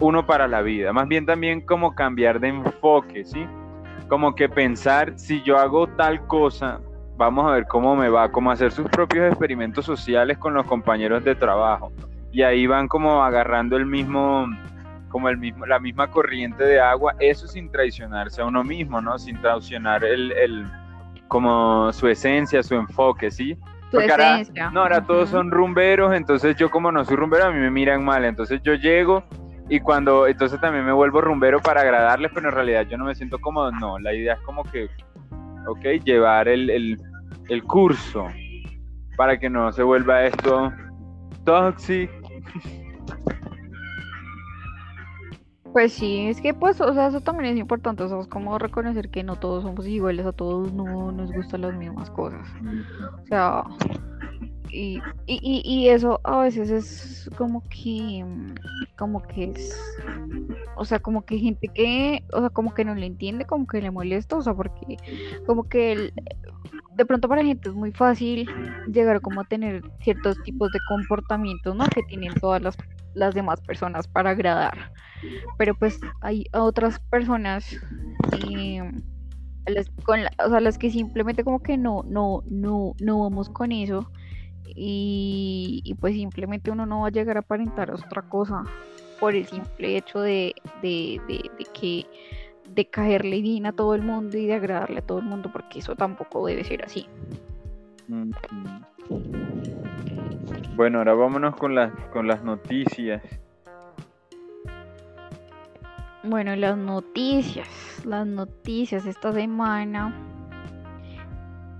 uno 0.01 0.27
para 0.27 0.49
la 0.49 0.63
vida, 0.63 0.93
más 0.93 1.09
bien 1.09 1.27
también 1.27 1.61
como 1.61 1.95
cambiar 1.95 2.41
de 2.41 2.49
enfoque, 2.49 3.25
¿sí? 3.25 3.47
Como 4.09 4.35
que 4.35 4.49
pensar, 4.49 5.19
si 5.19 5.43
yo 5.43 5.59
hago 5.59 5.87
tal 5.89 6.27
cosa, 6.27 6.81
vamos 7.17 7.47
a 7.47 7.51
ver 7.51 7.67
cómo 7.67 7.97
me 7.97 8.09
va, 8.09 8.31
como 8.31 8.51
hacer 8.51 8.71
sus 8.73 8.89
propios 8.89 9.27
experimentos 9.29 9.85
sociales 9.85 10.39
con 10.39 10.55
los 10.55 10.67
compañeros 10.67 11.25
de 11.25 11.35
trabajo. 11.35 11.93
Y 12.31 12.43
ahí 12.43 12.67
van 12.67 12.89
como 12.89 13.23
agarrando 13.23 13.77
el 13.77 13.87
mismo, 13.87 14.47
como 15.09 15.29
el 15.29 15.37
mismo, 15.37 15.67
la 15.67 15.81
misma 15.81 16.11
corriente 16.11 16.63
de 16.65 16.81
agua, 16.81 17.15
eso 17.19 17.49
sin 17.49 17.71
traicionarse 17.71 18.41
a 18.41 18.47
uno 18.47 18.63
mismo, 18.63 19.01
¿no? 19.01 19.19
Sin 19.19 19.41
traicionar 19.41 20.05
el, 20.05 20.33
el 20.33 20.67
como 21.27 21.93
su 21.93 22.07
esencia, 22.09 22.63
su 22.63 22.77
enfoque, 22.77 23.31
¿sí? 23.31 23.59
Tu 23.91 23.99
ahora- 24.13 24.39
no, 24.71 24.83
ahora 24.83 25.01
todos 25.05 25.31
son 25.31 25.51
rumberos, 25.51 26.15
entonces 26.15 26.57
yo 26.57 26.71
como 26.71 26.93
no 26.93 27.05
soy 27.05 27.17
rumbero, 27.17 27.47
a 27.47 27.51
mí 27.51 27.59
me 27.59 27.71
miran 27.71 28.05
mal, 28.05 28.25
entonces 28.25 28.61
yo 28.63 28.75
llego 28.75 29.25
y 29.71 29.81
cuando, 29.81 30.27
entonces 30.27 30.61
también 30.61 30.85
me 30.85 30.93
vuelvo 30.93 31.21
rumbero 31.21 31.61
para 31.61 31.81
agradarles, 31.83 32.31
pero 32.35 32.49
en 32.49 32.55
realidad 32.55 32.87
yo 32.89 32.99
no 32.99 33.05
me 33.05 33.15
siento 33.15 33.39
cómodo, 33.39 33.71
no, 33.73 33.99
la 33.99 34.15
idea 34.15 34.35
es 34.35 34.41
como 34.41 34.63
que, 34.65 34.89
ok, 35.67 36.03
llevar 36.05 36.49
el, 36.49 36.69
el, 36.71 36.99
el 37.49 37.63
curso 37.65 38.27
para 39.17 39.39
que 39.39 39.49
no 39.51 39.73
se 39.73 39.83
vuelva 39.83 40.25
esto 40.25 40.73
tóxico. 41.45 42.13
Pues 45.79 45.93
sí, 45.93 46.27
es 46.27 46.41
que 46.41 46.55
pues, 46.55 46.81
o 46.81 46.93
sea, 46.93 47.07
eso 47.07 47.21
también 47.21 47.55
es 47.55 47.61
importante, 47.61 48.03
o 48.03 48.09
sea, 48.09 48.19
es 48.19 48.27
como 48.27 48.59
reconocer 48.59 49.11
que 49.11 49.23
no 49.23 49.37
todos 49.37 49.63
somos 49.63 49.87
iguales, 49.87 50.27
a 50.27 50.33
todos 50.33 50.73
no 50.73 51.13
nos 51.13 51.31
gustan 51.31 51.61
las 51.61 51.77
mismas 51.77 52.11
cosas. 52.11 52.49
O 53.23 53.27
sea, 53.29 53.63
y, 54.71 55.01
y, 55.27 55.63
y, 55.65 55.89
eso 55.89 56.21
a 56.25 56.41
veces 56.41 56.71
es 56.71 57.31
como 57.37 57.63
que, 57.69 58.25
como 58.97 59.23
que 59.23 59.53
es, 59.53 59.81
o 60.75 60.85
sea, 60.85 60.99
como 60.99 61.25
que 61.25 61.39
gente 61.39 61.69
que, 61.69 62.25
o 62.33 62.41
sea, 62.41 62.51
como 62.51 62.75
que 62.75 62.85
no 62.85 62.97
le 62.97 63.07
entiende, 63.07 63.45
como 63.45 63.69
que 63.69 63.81
le 63.81 63.93
molesta, 63.93 64.35
o 64.35 64.43
sea, 64.43 64.55
porque 64.55 64.97
como 65.47 65.69
que 65.69 66.13
de 66.97 67.07
pronto 67.07 67.29
para 67.29 67.43
la 67.43 67.47
gente 67.47 67.69
es 67.69 67.75
muy 67.77 67.93
fácil 67.93 68.51
llegar 68.93 69.21
como 69.21 69.43
a 69.43 69.45
tener 69.45 69.85
ciertos 70.01 70.43
tipos 70.43 70.73
de 70.73 70.81
comportamientos, 70.89 71.77
¿no? 71.77 71.87
Que 71.87 72.03
tienen 72.03 72.35
todas 72.35 72.61
las, 72.61 72.77
las 73.19 73.35
demás 73.35 73.61
personas 73.61 74.07
para 74.09 74.31
agradar. 74.31 74.93
Pero 75.57 75.75
pues 75.75 75.99
hay 76.21 76.47
otras 76.53 76.99
personas 77.11 77.77
eh, 78.33 78.81
a 79.67 79.71
las, 79.71 79.91
con 80.05 80.23
la- 80.23 80.33
o 80.45 80.49
sea, 80.49 80.61
las 80.61 80.79
que 80.79 80.91
simplemente 80.91 81.45
como 81.45 81.61
que 81.61 81.77
no, 81.77 82.05
no, 82.07 82.43
no, 82.49 82.95
no 83.01 83.19
vamos 83.21 83.51
con 83.51 83.73
eso 83.73 84.11
y, 84.81 85.97
pues 86.01 86.15
simplemente 86.15 86.71
uno 86.71 86.87
no 86.87 87.01
va 87.01 87.09
a 87.09 87.11
llegar 87.11 87.37
a 87.37 87.41
aparentar 87.41 87.91
otra 87.91 88.23
cosa 88.23 88.65
por 89.19 89.35
el 89.35 89.47
simple 89.47 89.97
hecho 89.97 90.21
de, 90.21 90.55
de, 90.83 91.21
de, 91.27 91.51
de 91.59 91.65
que 91.75 92.07
de 92.75 92.89
caerle 92.89 93.41
bien 93.41 93.67
a 93.67 93.73
todo 93.73 93.95
el 93.95 94.03
mundo 94.03 94.37
y 94.39 94.47
de 94.47 94.55
agradarle 94.55 94.99
a 94.99 95.07
todo 95.07 95.19
el 95.19 95.25
mundo 95.25 95.51
porque 95.53 95.81
eso 95.81 95.97
tampoco 95.97 96.47
debe 96.47 96.63
ser 96.65 96.85
así. 96.85 97.07
Bueno, 100.79 100.99
ahora 100.99 101.15
vámonos 101.15 101.57
con 101.57 101.75
las, 101.75 101.91
con 102.13 102.29
las 102.29 102.45
noticias. 102.45 103.21
Bueno, 106.23 106.55
las 106.55 106.77
noticias, 106.79 107.67
las 108.05 108.25
noticias 108.25 109.05
esta 109.05 109.33
semana. 109.33 110.15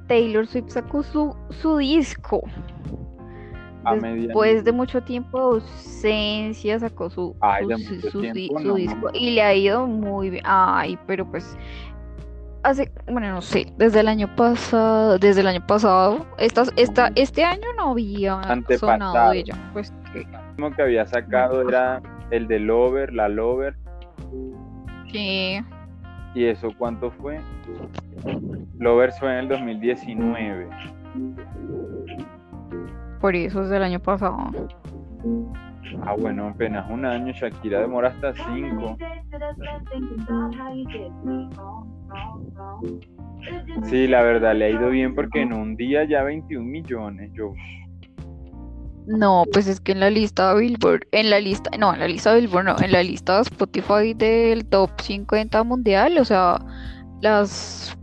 Taylor 0.09 0.49
Swift 0.49 0.71
sacó 0.71 1.05
su, 1.05 1.33
su 1.51 1.77
disco. 1.77 2.43
A 3.85 3.95
Después 3.95 4.65
de 4.65 4.73
mucho 4.73 5.01
tiempo 5.05 5.39
de 5.39 5.45
ausencia 5.61 6.81
sacó 6.81 7.09
su, 7.09 7.37
Ay, 7.41 7.67
su, 7.67 7.79
su- 7.79 7.95
mucho 7.95 8.11
su 8.11 8.21
di- 8.23 8.33
tiempo, 8.33 8.61
su 8.61 8.67
no. 8.67 8.75
disco 8.75 9.11
y 9.15 9.31
le 9.31 9.43
ha 9.43 9.55
ido 9.55 9.87
muy 9.87 10.31
bien. 10.31 10.43
Ay, 10.45 10.99
pero 11.07 11.25
pues 11.31 11.57
hace, 12.69 12.93
bueno, 13.11 13.31
no 13.31 13.41
sé, 13.43 13.73
desde 13.77 14.01
el 14.01 14.09
año 14.09 14.35
pasado, 14.37 15.19
desde 15.19 15.41
el 15.41 15.47
año 15.47 15.67
pasado, 15.67 16.27
esta, 16.39 16.65
esta, 16.77 17.11
este 17.15 17.45
año 17.45 17.67
no 17.77 17.91
había 17.93 18.41
sonado 18.79 19.31
de 19.31 19.39
ella. 19.39 19.55
Pues 19.73 19.93
que- 20.13 20.21
El 20.21 20.27
último 20.51 20.71
que 20.77 20.83
había 20.83 21.07
sacado 21.07 21.63
era 21.69 22.01
el 22.31 22.47
de 22.49 22.59
Lover, 22.61 23.13
la 23.13 23.29
Lover. 23.29 23.77
que 25.11 25.63
¿Y 26.35 26.45
eso 26.45 26.69
cuánto 26.77 27.11
fue? 27.11 27.41
Lover 28.79 29.13
fue 29.13 29.33
en 29.33 29.39
el 29.39 29.49
2019. 29.49 30.69
por 33.21 33.35
eso 33.35 33.63
es 33.63 33.71
del 33.71 33.83
año 33.83 33.99
pasado. 34.01 34.39
Ah, 36.05 36.15
bueno, 36.19 36.49
apenas 36.49 36.89
un 36.91 37.05
año. 37.05 37.33
Shakira 37.33 37.81
demora 37.81 38.09
hasta 38.09 38.35
cinco. 38.35 38.97
Sí, 43.85 44.07
la 44.07 44.23
verdad 44.23 44.55
le 44.55 44.67
ha 44.67 44.71
ido 44.71 44.91
bien 44.91 45.15
porque 45.15 45.43
en 45.43 45.53
un 45.53 45.77
día 45.77 46.05
ya 46.05 46.23
21 46.23 46.65
millones. 46.65 47.31
Yo, 47.35 47.53
No, 49.07 49.45
pues 49.53 49.69
es 49.69 49.81
que 49.81 49.93
en 49.93 50.01
la 50.01 50.11
lista 50.11 50.55
de 50.55 50.61
Billboard, 50.61 51.07
en 51.13 51.31
la 51.31 51.41
lista, 51.41 51.71
no, 51.79 51.95
en 51.95 52.01
la 52.01 52.09
lista 52.09 52.35
de 52.35 52.41
Billboard, 52.41 52.65
no, 52.65 52.77
en 52.81 52.93
la 52.93 53.03
lista 53.03 53.37
de 53.37 53.43
Spotify 53.43 54.15
del 54.15 54.67
top 54.67 54.91
50 55.01 55.63
mundial, 55.63 56.19
o 56.19 56.25
sea, 56.25 56.59
las 57.21 57.97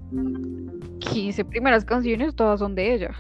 15 1.00 1.46
primeras 1.46 1.86
canciones 1.86 2.36
todas 2.36 2.60
son 2.60 2.76
de 2.76 2.94
ella. 2.94 3.12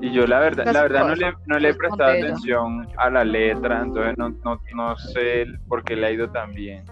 Y 0.00 0.12
yo 0.12 0.26
la 0.26 0.38
verdad, 0.38 0.64
la 0.72 0.82
verdad 0.82 1.08
no 1.08 1.14
le, 1.14 1.32
no 1.46 1.58
le 1.58 1.68
he 1.70 1.74
prestado 1.74 2.10
atención 2.12 2.86
a 2.96 3.10
la 3.10 3.24
letra, 3.24 3.82
entonces 3.82 4.16
no, 4.16 4.30
no, 4.44 4.60
no 4.74 4.96
sé 4.96 5.46
por 5.68 5.82
qué 5.84 5.96
le 5.96 6.06
ha 6.06 6.10
ido 6.12 6.30
tan 6.30 6.52
bien. 6.52 6.84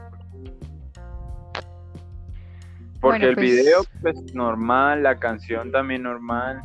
Porque 3.00 3.18
Bueno, 3.20 3.26
el 3.28 3.34
pues- 3.36 3.50
video, 3.50 3.80
pues 4.02 4.34
normal, 4.34 5.02
la 5.04 5.16
canción 5.18 5.70
también 5.70 6.02
normal, 6.02 6.60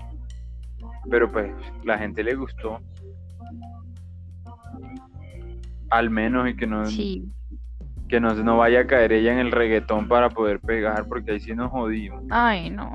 pero 1.09 1.31
pues 1.31 1.51
la 1.83 1.97
gente 1.97 2.23
le 2.23 2.33
gustó. 2.35 2.79
Al 5.91 6.09
menos 6.09 6.49
y 6.49 6.55
que 6.55 6.65
no, 6.65 6.87
Sí, 6.87 7.23
que 8.09 8.19
no, 8.19 8.33
no 8.33 8.57
vaya 8.57 8.81
a 8.81 8.87
caer 8.87 9.11
ella 9.13 9.31
en 9.31 9.39
el 9.39 9.51
reggaetón 9.51 10.07
para 10.07 10.29
poder 10.29 10.59
pegar, 10.59 11.05
porque 11.07 11.33
ahí 11.33 11.39
sí 11.39 11.53
nos 11.53 11.69
jodimos. 11.71 12.23
ay, 12.31 12.71
no. 12.71 12.91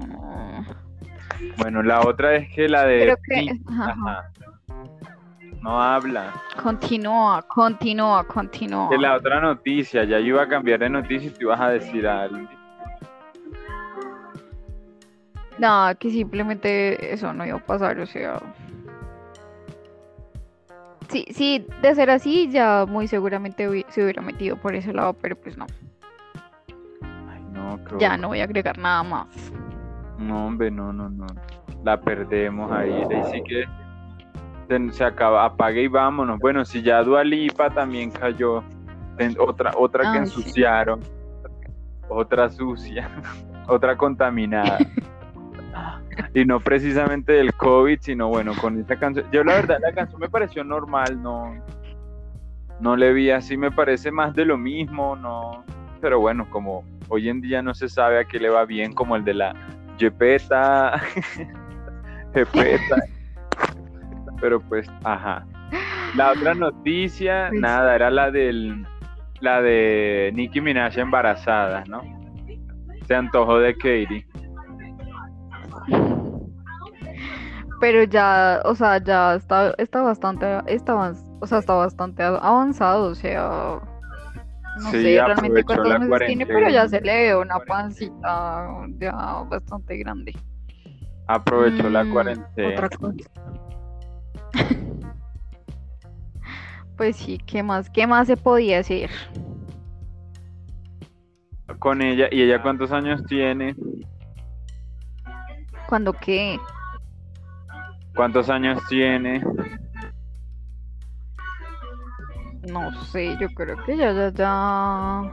Bueno, 1.57 1.83
la 1.83 2.01
otra 2.01 2.37
es 2.37 2.49
que 2.55 2.69
la 2.69 2.85
de 2.85 3.01
Creo 3.01 3.17
que, 3.25 3.61
ajá, 3.69 3.91
ajá, 3.91 4.31
no 5.63 5.83
habla. 5.83 6.33
continúa, 6.63 7.43
continúa, 7.43 8.25
continúa. 8.27 8.89
De 8.91 8.99
la 8.99 9.17
otra 9.17 9.41
noticia, 9.41 10.05
ya 10.05 10.19
yo 10.19 10.27
iba 10.27 10.43
a 10.43 10.49
cambiar 10.49 10.81
de 10.81 10.91
noticia 10.91 11.29
y 11.29 11.31
tú 11.31 11.43
ibas 11.43 11.61
a 11.61 11.69
decir 11.71 12.07
algo. 12.07 12.49
Nada, 15.59 15.95
que 15.97 16.11
simplemente 16.11 17.13
eso 17.13 17.33
no 17.33 17.45
iba 17.45 17.57
a 17.57 17.67
pasar, 17.67 17.99
o 17.99 18.07
sea. 18.07 18.41
Sí, 21.09 21.27
sí, 21.31 21.67
de 21.83 21.95
ser 21.95 22.11
así, 22.11 22.49
ya 22.51 22.85
muy 22.87 23.09
seguramente 23.09 23.85
se 23.89 24.05
hubiera 24.05 24.23
metido 24.23 24.57
por 24.57 24.75
ese 24.75 24.93
lado, 24.93 25.15
pero 25.15 25.37
pues 25.37 25.57
no. 25.57 25.67
Ay, 27.03 27.43
no, 27.53 27.83
qué 27.85 27.97
Ya 27.99 28.17
no 28.17 28.29
voy 28.29 28.41
a 28.41 28.45
agregar 28.45 28.79
nada 28.79 29.03
más. 29.03 29.27
No, 30.19 30.47
hombre, 30.47 30.71
no, 30.71 30.93
no, 30.93 31.09
no. 31.09 31.27
La 31.85 32.01
perdemos 32.01 32.71
ahí. 32.73 32.93
Ahí 32.93 33.23
sí 33.31 33.43
que 33.43 33.65
se, 34.69 34.93
se 34.93 35.05
acaba, 35.05 35.45
apague 35.45 35.83
y 35.83 35.89
vámonos. 35.89 36.39
Bueno, 36.41 36.65
si 36.65 36.83
ya 36.83 37.03
Dualipa 37.03 37.71
también 37.71 38.11
cayó. 38.11 38.63
otra, 39.39 39.73
otra 39.77 40.13
que 40.13 40.19
Ay, 40.19 40.27
sí. 40.27 40.41
ensuciaron. 40.41 41.01
Otra 42.09 42.49
sucia. 42.49 43.09
otra 43.69 43.97
contaminada. 43.97 44.79
y 46.35 46.45
no 46.45 46.61
precisamente 46.61 47.33
del 47.33 47.55
COVID, 47.55 47.99
sino 48.01 48.29
bueno, 48.29 48.53
con 48.61 48.79
esta 48.81 48.97
canción. 48.97 49.27
Yo 49.31 49.45
la 49.45 49.55
verdad, 49.55 49.79
la 49.81 49.93
canción 49.93 50.21
me 50.21 50.29
pareció 50.29 50.65
normal, 50.65 51.23
no. 51.23 51.55
No 52.81 52.97
le 52.97 53.13
vi 53.13 53.31
así, 53.31 53.57
me 53.57 53.71
parece 53.71 54.11
más 54.11 54.35
de 54.35 54.45
lo 54.45 54.57
mismo, 54.57 55.17
no. 55.17 55.65
Pero 56.01 56.21
bueno, 56.21 56.49
como 56.51 56.85
hoy 57.09 57.29
en 57.29 57.41
día 57.41 57.61
no 57.63 57.75
se 57.75 57.89
sabe 57.89 58.21
a 58.21 58.25
qué 58.25 58.39
le 58.39 58.51
va 58.51 58.65
bien, 58.65 58.93
como 58.93 59.17
el 59.17 59.25
de 59.25 59.35
la 59.35 59.55
Jepeta, 59.99 61.01
Jepeta. 62.35 62.97
Pero 64.41 64.61
pues, 64.61 64.89
ajá. 65.05 65.45
La 66.15 66.33
otra 66.33 66.55
noticia, 66.55 67.49
Pues- 67.51 67.61
nada, 67.61 67.95
era 67.95 68.11
la 68.11 68.31
del 68.31 68.87
la 69.41 69.61
de 69.63 70.33
Nicki 70.35 70.61
Minaj 70.61 70.99
embarazada, 70.99 71.85
¿no? 71.87 72.03
Se 73.07 73.15
antojó 73.15 73.59
de 73.59 73.75
Katie. 73.77 74.27
Pero 77.81 78.03
ya, 78.05 78.61
o 78.65 78.75
sea, 78.75 78.99
ya 78.99 79.37
está, 79.37 79.73
está 79.79 80.03
bastante, 80.03 80.45
está, 80.67 81.15
o 81.41 81.47
sea, 81.47 81.59
está 81.59 81.75
bastante 81.75 82.25
avanzado, 82.25 83.05
o 83.11 83.15
sea, 83.15 83.79
no 84.79 84.91
Sí, 84.93 85.03
sé 85.03 85.21
realmente 85.25 85.63
aprovechó 85.63 85.65
cuántos 85.65 85.89
la 85.91 85.99
meses 85.99 86.23
tiene, 86.27 86.47
pero 86.47 86.69
ya 86.69 86.89
se 86.89 87.01
le 87.01 87.17
ve 87.17 87.37
una 87.37 87.61
pancita 87.61 88.69
ya 88.99 89.43
bastante 89.49 89.97
grande. 89.99 90.35
Aprovechó 91.27 91.89
la 91.91 92.05
Mm, 92.05 92.13
cuarentena. 92.13 92.69
Otra 92.71 92.89
cosa. 92.91 93.15
Pues 96.97 97.17
sí, 97.17 97.39
¿qué 97.47 97.63
más? 97.63 97.89
¿Qué 97.91 98.07
más 98.07 98.27
se 98.27 98.37
podía 98.37 98.81
hacer? 98.81 99.11
Con 101.79 102.03
ella, 102.03 102.29
¿y 102.31 102.43
ella 102.43 102.61
cuántos 102.63 102.91
años 102.93 103.25
tiene? 103.27 103.75
¿Cuándo 105.87 106.13
qué? 106.13 106.59
¿Cuántos 108.15 108.51
años 108.51 108.81
tiene? 108.89 109.43
No 112.73 112.93
sé, 113.05 113.37
yo 113.41 113.49
creo 113.51 113.77
que 113.85 113.97
ya, 113.97 114.13
ya, 114.13 114.31
ya 114.33 115.33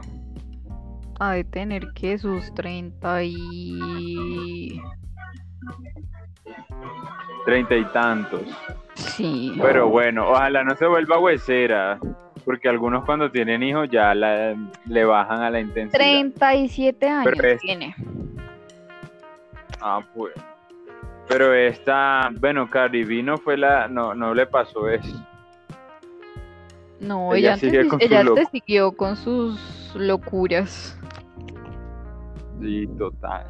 ha 1.18 1.32
de 1.32 1.44
tener 1.44 1.92
que 1.94 2.18
sus 2.18 2.52
30 2.54 3.22
y... 3.24 4.80
Treinta 7.44 7.76
y 7.76 7.84
tantos. 7.86 8.42
Sí. 8.94 9.56
Pero 9.60 9.88
bueno, 9.88 10.30
ojalá 10.30 10.64
no 10.64 10.74
se 10.76 10.86
vuelva 10.86 11.18
huesera, 11.18 11.98
porque 12.44 12.68
algunos 12.68 13.04
cuando 13.04 13.30
tienen 13.30 13.62
hijos 13.62 13.88
ya 13.90 14.14
la- 14.14 14.56
le 14.86 15.04
bajan 15.04 15.42
a 15.42 15.50
la 15.50 15.60
intensidad. 15.60 15.98
37 15.98 17.08
años 17.08 17.34
es- 17.42 17.60
tiene. 17.60 17.94
Ah, 19.80 20.00
pues. 20.14 20.32
Pero 21.28 21.52
esta, 21.54 22.30
bueno, 22.40 22.68
Cardi 22.70 23.22
no 23.22 23.36
fue 23.38 23.56
la, 23.56 23.88
no, 23.88 24.14
no 24.14 24.34
le 24.34 24.46
pasó 24.46 24.88
eso. 24.88 25.16
No, 27.00 27.34
Ella 27.34 27.38
ella, 27.38 27.52
antes, 27.54 27.70
sigue 27.70 27.82
sí- 27.82 27.88
con 27.88 28.00
su 28.00 28.06
ella 28.06 28.22
loco. 28.22 28.38
antes 28.38 28.50
siguió 28.52 28.92
con 28.92 29.16
sus 29.16 29.92
locuras. 29.96 30.98
Sí, 32.60 32.86
total. 32.98 33.46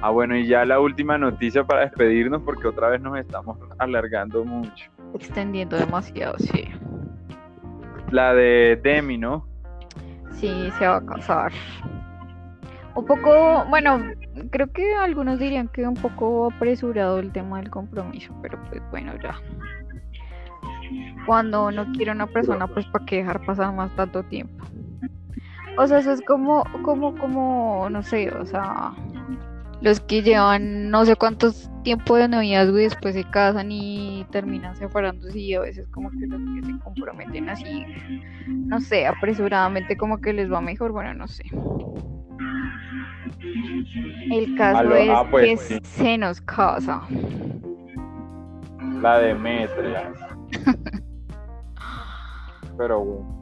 Ah, 0.00 0.10
bueno, 0.10 0.36
y 0.36 0.46
ya 0.46 0.64
la 0.64 0.78
última 0.80 1.16
noticia 1.18 1.64
para 1.64 1.82
despedirnos, 1.82 2.42
porque 2.42 2.66
otra 2.68 2.88
vez 2.88 3.00
nos 3.00 3.18
estamos 3.18 3.58
alargando 3.78 4.44
mucho. 4.44 4.90
Extendiendo 5.14 5.76
demasiado, 5.76 6.36
sí. 6.38 6.64
La 8.10 8.34
de 8.34 8.78
Demi, 8.82 9.18
¿no? 9.18 9.46
Sí, 10.32 10.70
se 10.78 10.86
va 10.86 10.96
a 10.96 11.06
casar. 11.06 11.52
Un 12.94 13.04
poco, 13.04 13.64
bueno, 13.68 14.00
creo 14.50 14.70
que 14.72 14.94
algunos 14.94 15.38
dirían 15.38 15.68
que 15.68 15.86
un 15.86 15.94
poco 15.94 16.50
apresurado 16.54 17.18
el 17.18 17.32
tema 17.32 17.58
del 17.58 17.70
compromiso, 17.70 18.34
pero 18.42 18.58
pues 18.70 18.82
bueno, 18.90 19.12
ya. 19.22 19.38
Cuando 21.26 21.66
uno 21.66 21.86
quiere 21.92 22.12
una 22.12 22.26
persona, 22.26 22.66
pues 22.66 22.86
para 22.86 23.04
qué 23.04 23.16
dejar 23.16 23.44
pasar 23.44 23.74
más 23.74 23.94
tanto 23.96 24.22
tiempo. 24.24 24.64
O 25.78 25.86
sea, 25.86 25.98
eso 25.98 26.12
es 26.12 26.22
como, 26.22 26.64
como, 26.82 27.16
como, 27.16 27.88
no 27.90 28.02
sé, 28.02 28.30
o 28.30 28.46
sea, 28.46 28.92
los 29.82 30.00
que 30.00 30.22
llevan 30.22 30.90
no 30.90 31.04
sé 31.04 31.16
cuántos 31.16 31.70
tiempo 31.82 32.16
de 32.16 32.28
noviazgo 32.28 32.78
y 32.78 32.84
después 32.84 33.14
se 33.14 33.24
casan 33.24 33.70
y 33.70 34.24
terminan 34.30 34.74
separándose 34.74 35.38
y 35.38 35.54
a 35.54 35.60
veces 35.60 35.86
como 35.88 36.10
que 36.10 36.26
los 36.26 36.40
que 36.40 36.66
se 36.66 36.78
comprometen 36.80 37.48
así 37.50 37.84
no 38.46 38.80
sé, 38.80 39.06
apresuradamente 39.06 39.96
como 39.96 40.18
que 40.18 40.32
les 40.32 40.50
va 40.50 40.60
mejor, 40.60 40.92
bueno, 40.92 41.14
no 41.14 41.28
sé. 41.28 41.44
El 44.30 44.56
caso 44.56 44.94
es 44.94 45.08
ah, 45.10 45.24
pues, 45.30 45.44
que 45.44 45.56
sí. 45.56 45.78
se 45.82 46.18
nos 46.18 46.40
casa. 46.40 47.02
La 49.00 49.18
de 49.18 49.34
Metria. 49.34 50.12
Pero 52.78 53.00
bueno. 53.00 53.36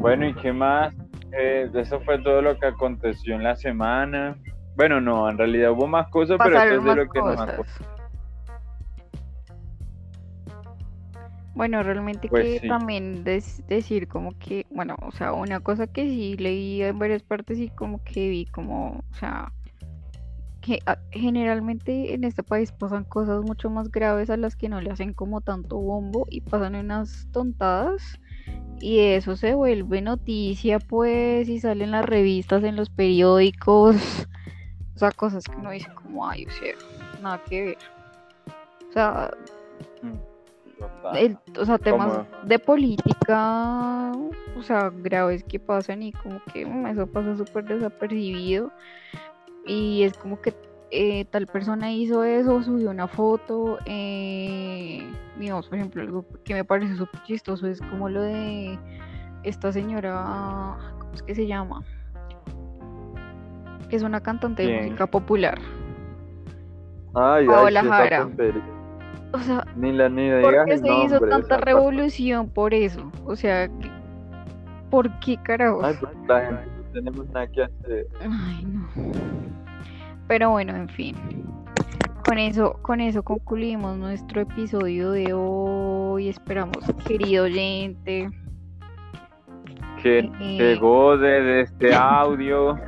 Bueno, 0.00 0.26
¿y 0.28 0.34
qué 0.34 0.52
más? 0.52 0.94
Eh, 1.32 1.70
eso 1.74 2.00
fue 2.00 2.18
todo 2.22 2.42
lo 2.42 2.58
que 2.58 2.66
aconteció 2.66 3.34
en 3.34 3.42
la 3.44 3.56
semana. 3.56 4.36
Bueno, 4.76 5.00
no, 5.00 5.28
en 5.28 5.38
realidad 5.38 5.72
hubo 5.72 5.86
más 5.86 6.08
cosas, 6.08 6.38
pero 6.42 6.56
esto 6.58 6.74
es 6.76 6.84
de 6.84 6.94
lo 6.96 7.08
que 7.10 7.18
nos 7.20 7.36
cosas. 7.36 7.48
acordamos. 7.48 7.66
Bueno, 11.54 11.82
realmente 11.82 12.28
Pues 12.28 12.44
que 12.44 12.58
sí. 12.60 12.68
también 12.68 13.22
decir 13.24 14.08
como 14.08 14.32
que, 14.38 14.66
bueno, 14.70 14.96
o 15.02 15.10
sea, 15.12 15.32
una 15.34 15.60
cosa 15.60 15.86
que 15.86 16.02
sí 16.08 16.36
leí 16.38 16.82
en 16.82 16.98
varias 16.98 17.22
partes 17.22 17.58
y 17.58 17.68
como 17.68 18.02
que 18.02 18.28
vi 18.30 18.46
como, 18.46 19.04
o 19.10 19.14
sea, 19.14 19.52
que 20.60 20.80
ah, 20.86 20.98
generalmente 21.10 22.12
en 22.14 22.24
este 22.24 22.42
país 22.42 22.70
pasan 22.72 23.04
cosas 23.04 23.42
mucho 23.42 23.70
más 23.70 23.90
graves 23.90 24.28
a 24.30 24.36
las 24.36 24.56
que 24.56 24.68
no 24.68 24.80
le 24.80 24.90
hacen 24.90 25.12
como 25.14 25.40
tanto 25.40 25.78
bombo 25.78 26.26
y 26.30 26.42
pasan 26.42 26.74
unas 26.74 27.26
tontadas 27.32 28.18
y 28.80 28.98
eso 29.00 29.36
se 29.36 29.54
vuelve 29.54 30.00
noticia 30.02 30.78
pues 30.78 31.48
y 31.48 31.60
sale 31.60 31.84
en 31.84 31.90
las 31.90 32.04
revistas, 32.04 32.62
en 32.64 32.76
los 32.76 32.88
periódicos, 32.90 33.96
o 34.94 34.98
sea, 34.98 35.10
cosas 35.12 35.44
que 35.44 35.56
uno 35.56 35.70
dice 35.70 35.90
como, 36.02 36.28
ay, 36.28 36.46
o 36.46 36.50
sea, 36.50 36.74
nada 37.22 37.40
que 37.48 37.62
ver. 37.62 37.78
O 38.88 38.92
sea, 38.92 39.30
el- 41.14 41.38
o 41.58 41.64
sea, 41.64 41.78
temas 41.78 42.26
de 42.44 42.58
política, 42.58 44.12
o 44.56 44.62
sea, 44.62 44.90
graves 44.90 45.42
que 45.44 45.58
pasan 45.58 46.02
y 46.02 46.12
como 46.12 46.40
que 46.52 46.64
mm, 46.66 46.86
eso 46.86 47.06
pasa 47.06 47.36
súper 47.36 47.64
desapercibido 47.64 48.70
y 49.66 50.02
es 50.02 50.14
como 50.14 50.40
que 50.40 50.54
eh, 50.90 51.24
tal 51.26 51.46
persona 51.46 51.92
hizo 51.92 52.24
eso, 52.24 52.62
subió 52.62 52.90
una 52.90 53.06
foto, 53.06 53.78
eh, 53.86 55.08
digamos, 55.38 55.68
por 55.68 55.78
ejemplo, 55.78 56.02
algo 56.02 56.24
que 56.44 56.54
me 56.54 56.64
parece 56.64 56.96
súper 56.96 57.22
chistoso 57.22 57.66
es 57.68 57.80
como 57.80 58.08
lo 58.08 58.22
de 58.22 58.78
esta 59.44 59.70
señora, 59.72 60.76
¿cómo 60.98 61.12
es 61.14 61.22
que 61.22 61.34
se 61.34 61.46
llama? 61.46 61.82
Que 63.88 63.96
es 63.96 64.02
una 64.02 64.20
cantante 64.20 64.64
de 64.66 64.68
música 64.82 65.06
popular. 65.06 65.58
Ay, 67.14 67.42
ay, 67.42 67.46
Paola 67.46 67.80
esa 67.80 67.88
Jara. 67.90 68.28
O 69.32 69.38
sea, 69.38 69.64
Ni 69.76 69.92
la 69.92 70.08
ni 70.08 70.28
¿Por 70.42 70.64
qué 70.64 70.78
se 70.78 70.92
hizo 71.04 71.20
tanta 71.20 71.56
revolución 71.58 72.48
por 72.48 72.74
eso? 72.74 73.12
O 73.24 73.36
sea, 73.36 73.68
¿qué- 73.68 73.90
¿por 74.90 75.20
qué 75.20 75.36
carajos? 75.42 75.84
Ay, 76.28 76.56
tenemos 76.92 77.28
nada 77.30 77.46
que 77.48 77.62
hacer. 77.62 78.06
Ay, 78.20 78.64
no. 78.64 78.88
Pero 80.28 80.50
bueno, 80.50 80.74
en 80.76 80.88
fin. 80.88 81.16
Con 82.26 82.38
eso, 82.38 82.74
con 82.82 83.00
eso 83.00 83.22
concluimos 83.22 83.96
nuestro 83.96 84.42
episodio 84.42 85.10
de 85.10 85.32
hoy. 85.32 86.28
Esperamos, 86.28 86.76
querido 87.06 87.44
oyente. 87.44 88.30
Que 90.02 90.18
Eh, 90.40 90.56
te 90.58 90.76
goce 90.76 91.24
de 91.24 91.60
este 91.62 91.94
audio, 91.94 92.78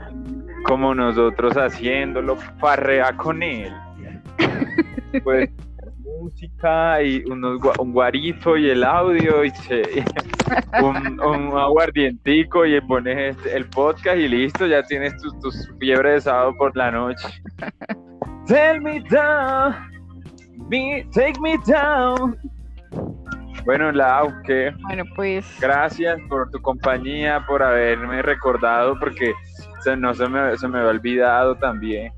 como 0.67 0.95
nosotros 0.95 1.55
haciéndolo, 1.57 2.37
farrea 2.37 3.17
con 3.17 3.43
él. 3.43 3.73
Pues 5.25 5.51
música 6.23 7.03
y 7.03 7.25
unos, 7.25 7.59
un 7.79 7.93
guarito 7.93 8.57
y 8.57 8.71
el 8.71 8.85
audio 8.85 9.45
y 9.45 9.51
se- 9.51 10.05
un, 10.83 11.21
un 11.21 11.59
aguardientico 11.59 12.65
y 12.65 12.81
pones 12.83 13.37
este- 13.37 13.57
el 13.57 13.67
podcast 13.67 14.17
y 14.19 14.29
listo, 14.29 14.67
ya 14.67 14.83
tienes 14.85 15.17
tus 15.17 15.39
tus 15.41 15.71
fiebre 15.81 16.13
de 16.13 16.21
sábado 16.21 16.55
por 16.57 16.77
la 16.77 16.91
noche. 16.91 17.29
Tell 18.47 18.81
me 18.81 19.01
down, 19.11 19.75
me, 20.69 21.05
take 21.13 21.39
me 21.41 21.57
down. 21.67 22.37
Bueno, 23.65 23.93
Lau, 23.93 24.29
que 24.45 24.73
Bueno, 24.83 25.05
pues 25.15 25.47
gracias 25.61 26.19
por 26.29 26.51
tu 26.51 26.61
compañía, 26.61 27.45
por 27.47 27.63
haberme 27.63 28.21
recordado, 28.23 28.99
porque 28.99 29.33
se, 29.85 29.97
no 29.97 30.13
se 30.15 30.29
me, 30.29 30.57
se 30.59 30.67
me 30.67 30.79
había 30.79 30.91
olvidado 30.91 31.55
también. 31.57 32.13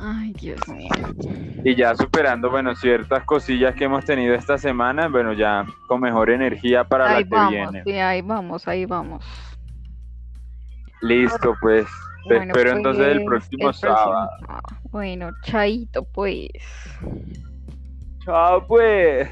Ay, 0.00 0.32
Dios 0.34 0.60
mío. 0.68 0.88
Y 1.64 1.74
ya 1.74 1.94
superando, 1.96 2.50
bueno, 2.50 2.74
ciertas 2.76 3.24
cosillas 3.24 3.74
que 3.74 3.84
hemos 3.84 4.04
tenido 4.04 4.34
esta 4.34 4.56
semana, 4.56 5.08
bueno, 5.08 5.32
ya 5.32 5.66
con 5.88 6.00
mejor 6.00 6.30
energía 6.30 6.84
para 6.84 7.08
Ahí 7.08 7.24
la 7.24 7.28
que 7.28 7.34
vamos, 7.34 7.50
viene. 7.50 7.82
sí, 7.84 7.92
ahí 7.92 8.22
vamos, 8.22 8.68
ahí 8.68 8.86
vamos. 8.86 9.24
Listo, 11.00 11.56
pues. 11.60 11.86
Te 12.28 12.34
Bueno, 12.36 12.52
espero 12.52 12.72
entonces 12.76 13.06
el 13.08 13.24
pues, 13.24 13.24
próximo 13.24 13.70
el 13.70 13.74
próximo 13.74 13.74
sábado. 13.74 14.30
Bueno, 14.90 15.30
chaito, 15.42 16.04
pues. 16.04 16.48
Chao, 18.24 18.66
pues. 18.66 19.28